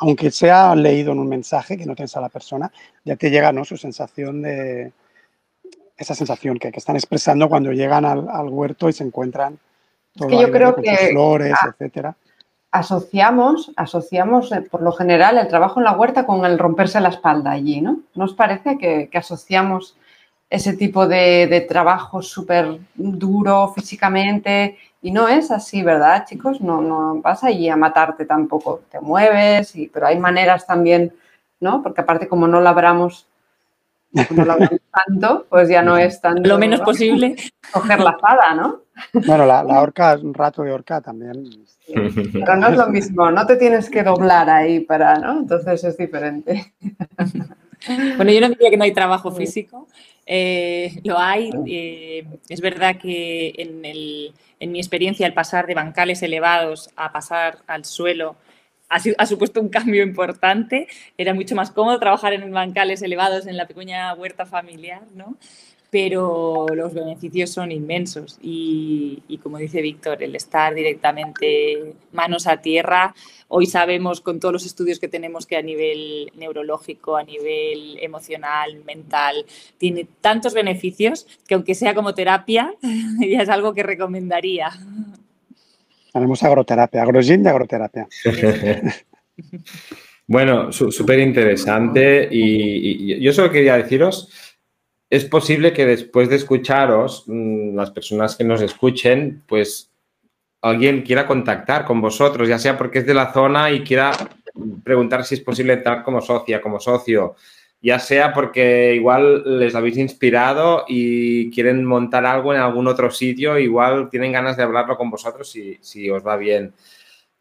[0.00, 2.72] aunque sea leído en un mensaje que no tienes a la persona,
[3.04, 3.64] ya te llega ¿no?
[3.64, 4.90] su sensación de,
[5.96, 9.56] esa sensación que, que están expresando cuando llegan al, al, huerto y se encuentran
[10.16, 12.16] todo es que yo creo que flores, etcétera.
[12.72, 17.08] Asociamos, asociamos eh, por lo general el trabajo en la huerta con el romperse la
[17.08, 18.00] espalda allí, ¿no?
[18.14, 19.96] ¿Nos parece que, que asociamos
[20.48, 26.60] ese tipo de, de trabajo súper duro físicamente y no es así, ¿verdad, chicos?
[26.60, 28.82] No, no vas allí a matarte tampoco.
[28.90, 31.14] Te mueves, y, pero hay maneras también,
[31.60, 31.82] ¿no?
[31.82, 33.26] Porque aparte como no labramos
[34.28, 34.56] Como lo
[35.06, 36.42] tanto, pues ya no es tan...
[36.42, 37.36] Lo menos posible.
[37.72, 38.80] Coger la espada, ¿no?
[39.12, 41.66] Bueno, la, la horca, un rato de horca también.
[42.32, 45.40] Pero no es lo mismo, no te tienes que doblar ahí para, ¿no?
[45.40, 46.72] Entonces es diferente.
[47.88, 49.88] Bueno, yo no diría que no hay trabajo físico,
[50.26, 51.50] eh, lo hay.
[51.66, 57.10] Eh, es verdad que en, el, en, mi experiencia el pasar de bancales elevados a
[57.10, 58.36] pasar al suelo
[58.90, 60.88] ha, ha, supuesto un cambio importante.
[61.16, 65.36] Era mucho más cómodo trabajar en bancales elevados en la pequeña huerta familiar, ¿no?
[65.90, 73.14] Pero los beneficios son inmensos y, como dice Víctor, el estar directamente manos a tierra,
[73.48, 78.84] hoy sabemos con todos los estudios que tenemos que a nivel neurológico, a nivel emocional,
[78.84, 79.44] mental,
[79.78, 82.72] tiene tantos beneficios que aunque sea como terapia,
[83.20, 84.70] ya es algo que recomendaría.
[86.12, 88.06] Tenemos agroterapia, agrogin de agroterapia.
[90.28, 94.28] bueno, súper interesante y, y yo solo quería deciros
[95.10, 99.90] es posible que después de escucharos, mm, las personas que nos escuchen, pues
[100.62, 104.12] alguien quiera contactar con vosotros, ya sea porque es de la zona y quiera
[104.84, 107.34] preguntar si es posible entrar como socia, como socio,
[107.82, 113.58] ya sea porque igual les habéis inspirado y quieren montar algo en algún otro sitio,
[113.58, 116.74] igual tienen ganas de hablarlo con vosotros si, si os va bien.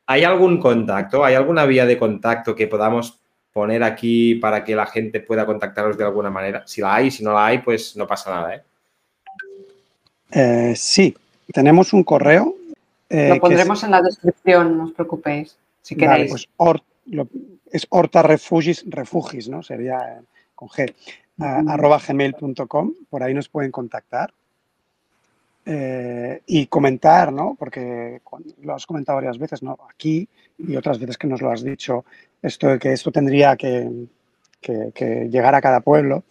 [0.07, 1.23] ¿Hay algún contacto?
[1.23, 3.18] ¿Hay alguna vía de contacto que podamos
[3.53, 6.63] poner aquí para que la gente pueda contactaros de alguna manera?
[6.65, 8.55] Si la hay, si no la hay, pues no pasa nada.
[8.55, 8.63] ¿eh?
[10.31, 11.15] Eh, sí,
[11.51, 12.55] tenemos un correo.
[13.09, 16.29] Eh, lo pondremos en la descripción, no os preocupéis, si queréis.
[16.29, 16.47] pues
[17.71, 19.63] es horta refugis, refugis, ¿no?
[19.63, 20.21] Sería
[20.53, 20.93] con G,
[21.39, 24.31] arroba gmail.com, por ahí nos pueden contactar.
[25.65, 27.55] y comentar, ¿no?
[27.57, 28.21] Porque
[28.61, 29.77] lo has comentado varias veces, ¿no?
[29.89, 30.27] Aquí
[30.59, 32.05] y otras veces que nos lo has dicho,
[32.41, 34.07] esto que esto tendría que,
[34.61, 36.23] llegar a cada pueblo,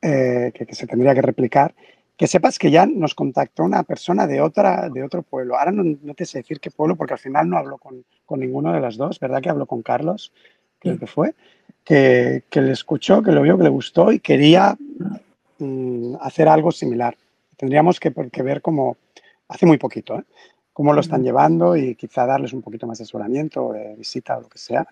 [0.00, 1.74] eh, que, se tendría que replicar,
[2.16, 5.58] que sepas que ya nos contactó una persona de, otra, de otro pueblo.
[5.58, 8.04] Ahora no, te sé decir qué pueblo, porque al final no hablo con,
[8.38, 9.42] ninguno de las dos, ¿verdad?
[9.42, 10.32] Que hablo con Carlos,
[10.78, 11.34] creo que fue,
[11.84, 14.76] que, le escuchó, que lo vio, que le gustó y quería
[15.58, 17.16] mm, hacer algo similar.
[17.56, 18.96] Tendríamos que, que ver como,
[19.48, 20.24] hace muy poquito, ¿eh?
[20.74, 24.42] Cómo lo están llevando y quizá darles un poquito más de asesoramiento, de visita o
[24.42, 24.86] lo que sea,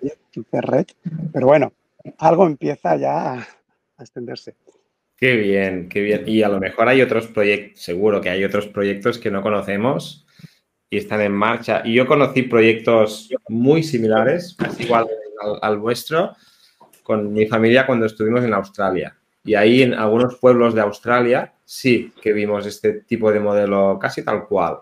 [0.53, 0.87] red.
[1.33, 1.73] Pero bueno,
[2.19, 3.49] algo empieza ya a,
[3.99, 4.55] extenderse.
[5.17, 6.25] Qué bien, qué bien.
[6.27, 10.25] Y a lo mejor hay otros proyectos, seguro que hay otros proyectos que no conocemos
[10.89, 11.83] y están en marcha.
[11.85, 15.09] Y yo conocí proyectos muy similares, igual
[15.43, 16.35] al, al vuestro,
[17.03, 19.17] con mi familia cuando estuvimos en Australia.
[19.45, 24.25] Y ahí en algunos pueblos de Australia sí que vimos este tipo de modelo casi
[24.25, 24.79] tal cual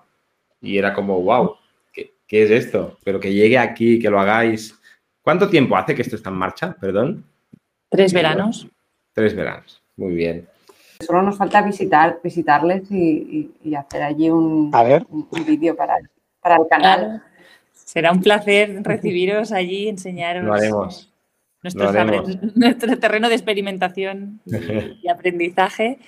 [0.60, 1.56] y era como, wow,
[1.92, 2.98] ¿qué, es esto?
[3.04, 4.78] Pero que llegue aquí, que lo hagáis.
[5.22, 6.76] ¿Cuánto tiempo hace que esto está en marcha?
[6.80, 7.24] Perdón.
[7.88, 8.66] Tres veranos.
[9.12, 10.48] Tres veranos, muy bien.
[11.00, 14.70] Solo nos falta visitar, visitarles y, hacer allí un,
[15.46, 15.96] vídeo para,
[16.40, 17.22] para el canal.
[17.72, 20.44] Será un placer recibiros allí, enseñaros.
[20.44, 21.10] Lo haremos.
[21.62, 21.92] Nuestro,
[22.54, 24.40] nuestro terreno de experimentación
[25.02, 25.98] y aprendizaje.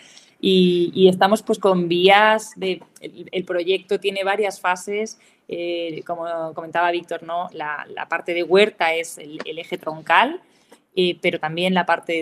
[0.44, 7.22] Y, estamos pues con vías de, el, proyecto tiene varias fases, eh, como comentaba Víctor,
[7.22, 7.48] ¿no?
[7.52, 10.40] La, parte de huerta es el, eje troncal,
[10.96, 12.12] eh, pero también la parte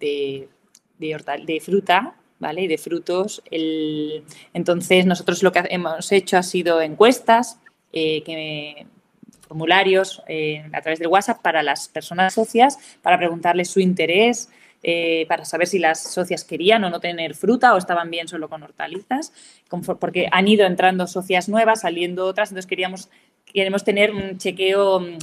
[0.00, 0.48] de,
[0.98, 2.66] de, fruta, ¿vale?
[2.66, 3.42] de frutos.
[4.54, 7.60] entonces, nosotros lo que hemos hecho ha sido encuestas,
[7.92, 8.86] eh,
[9.46, 10.22] formularios
[10.72, 14.48] a través del WhatsApp para las personas socias, para preguntarles su interés,
[14.82, 18.48] eh, para saber si las socias querían o no tener fruta o estaban bien solo
[18.48, 19.32] con hortalizas,
[20.00, 23.08] porque han ido entrando socias nuevas, saliendo otras, entonces queríamos,
[23.44, 25.18] queremos tener un chequeo mm,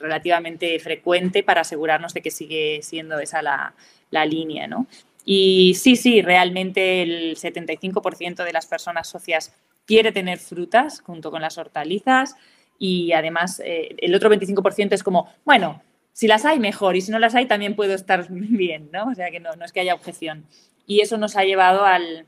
[0.00, 3.74] relativamente frecuente para asegurarnos de que sigue siendo esa la,
[4.10, 4.86] la línea, ¿no?
[5.24, 9.52] Y sí, sí, realmente el 75% de las personas socias
[9.84, 12.34] quiere tener frutas junto con las hortalizas
[12.78, 15.82] y además eh, el otro 25% es como, bueno,
[16.18, 19.06] si las hay, mejor, y si no las hay, también puedo estar bien, ¿no?
[19.06, 20.46] O sea que no, no es que haya objeción.
[20.84, 22.26] Y eso nos ha llevado al,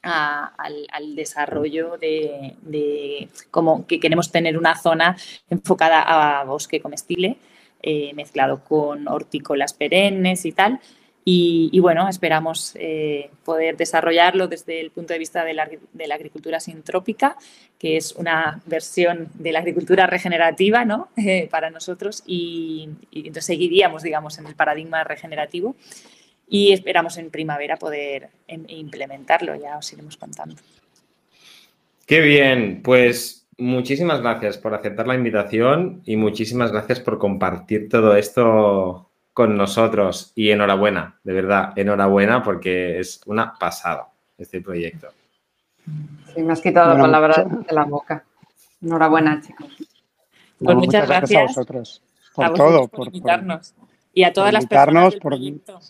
[0.00, 5.16] al, desarrollo de, de, como que queremos tener una zona
[5.50, 7.38] enfocada a bosque comestible,
[7.82, 10.78] eh, mezclado con hortícolas perennes y tal,
[11.28, 15.68] y, bueno, esperamos eh, poder desarrollarlo desde el punto de vista de la,
[16.14, 17.36] agricultura sintrópica,
[17.80, 21.08] que es una versión de la agricultura regenerativa ¿no?
[21.16, 25.74] Eh, para nosotros y, entonces seguiríamos, digamos, en el paradigma regenerativo
[26.48, 30.54] y esperamos en primavera poder em, implementarlo, ya os iremos contando.
[32.06, 38.14] Qué bien, pues muchísimas gracias por aceptar la invitación y muchísimas gracias por compartir todo
[38.14, 39.05] esto
[39.36, 44.08] con nosotros y enhorabuena, de verdad, enhorabuena porque es una pasada
[44.38, 45.08] este proyecto.
[46.34, 48.24] Sí, me has quitado la palabra de la boca.
[48.80, 49.68] Enhorabuena, chicos.
[50.58, 52.02] Pues muchas, gracias, a vosotros
[52.34, 53.74] por todo, por, invitarnos.
[54.14, 55.80] y a todas las personas del proyecto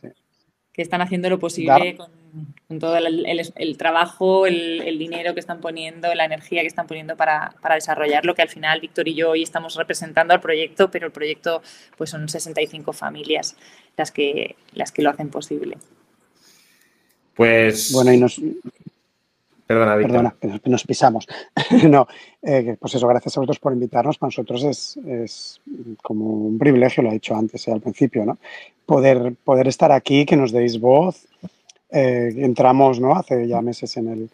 [0.77, 6.27] que están haciendo lo posible con, todo el, trabajo, el, dinero que están poniendo, la
[6.27, 9.43] energía que están poniendo para, para, desarrollar lo que al final Víctor y yo hoy
[9.43, 11.63] estamos representando al proyecto, pero el proyecto
[11.97, 13.57] pues son 65 familias
[13.97, 15.79] las que, las que lo hacen posible.
[17.35, 17.91] Pues.
[17.93, 18.39] Bueno, y nos,
[19.67, 21.27] Perdona, Perdona, que nos, pisamos.
[21.89, 22.07] no,
[22.43, 24.19] eh, pues eso, gracias a vosotros por invitarnos.
[24.19, 25.61] Para nosotros es,
[26.03, 28.39] como un privilegio, lo he dicho antes, eh, al principio, ¿no?
[28.85, 31.27] Poder, poder estar aquí, que nos deis voz.
[31.91, 33.15] Eh, entramos, ¿no?
[33.15, 34.31] Hace ya meses en el,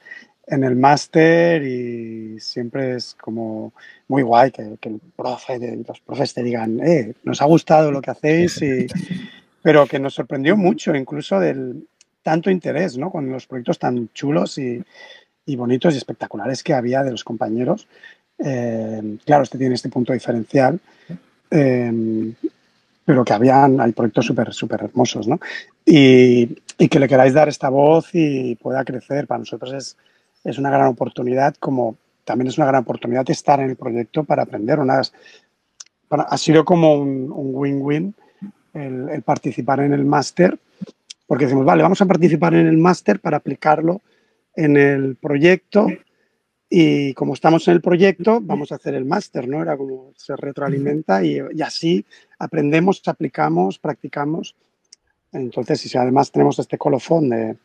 [0.46, 3.72] en el máster y siempre es como
[4.08, 8.10] muy guay que, el profe, los profes te digan, eh, nos ha gustado lo que
[8.10, 8.86] hacéis, y,
[9.62, 11.86] pero que nos sorprendió mucho incluso del
[12.22, 13.10] tanto interés, ¿no?
[13.10, 14.82] Con los proyectos tan chulos y,
[15.46, 17.86] y bonitos y espectaculares que había de los compañeros.
[18.38, 20.78] Eh, claro, este tiene este punto diferencial,
[21.50, 22.32] eh,
[23.04, 25.40] pero que habían, hay proyectos súper, súper hermosos, ¿no?
[25.84, 29.96] Y, y, que le queráis dar esta voz y pueda crecer, para nosotros es,
[30.44, 34.44] es una gran oportunidad, como también es una gran oportunidad estar en el proyecto para
[34.44, 34.78] aprender.
[34.78, 35.12] Unas,
[36.10, 38.14] ha sido como un win-win
[38.74, 40.58] el, el participar en el máster,
[41.26, 44.00] porque decimos, vale, vamos a participar en el máster para aplicarlo
[44.54, 45.86] en el proyecto
[46.74, 49.60] y como estamos en el proyecto, vamos a hacer el máster, ¿no?
[49.60, 52.02] Era como se retroalimenta y, así
[52.38, 54.56] aprendemos, aplicamos, practicamos.
[55.32, 57.56] Entonces, si además tenemos este colofón de,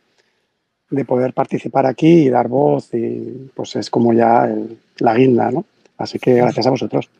[0.90, 4.54] de, poder participar aquí y dar voz, y pues es como ya
[4.98, 5.64] la guinda, ¿no?
[5.96, 7.10] Así que gracias a vosotros.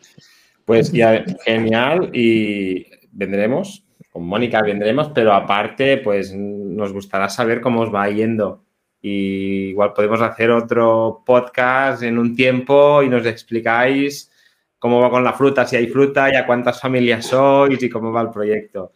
[0.66, 7.80] Pues ya, genial y vendremos, con Mónica vendremos, pero aparte, pues nos gustará saber cómo
[7.80, 8.67] os va yendo
[9.00, 14.30] y igual podemos hacer otro podcast en un tiempo y nos explicáis
[14.78, 18.12] cómo va con la fruta, si hay fruta y a cuántas familias sois y cómo
[18.12, 18.92] va el proyecto.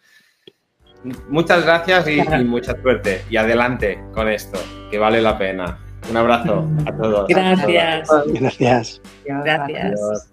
[1.28, 3.22] Muchas gracias y, mucha suerte.
[3.28, 4.58] Y adelante con esto,
[4.90, 5.78] que vale la pena.
[6.10, 7.28] Un abrazo a todos.
[7.28, 8.08] Gracias.
[8.26, 9.02] Gracias.
[9.24, 10.31] Gracias.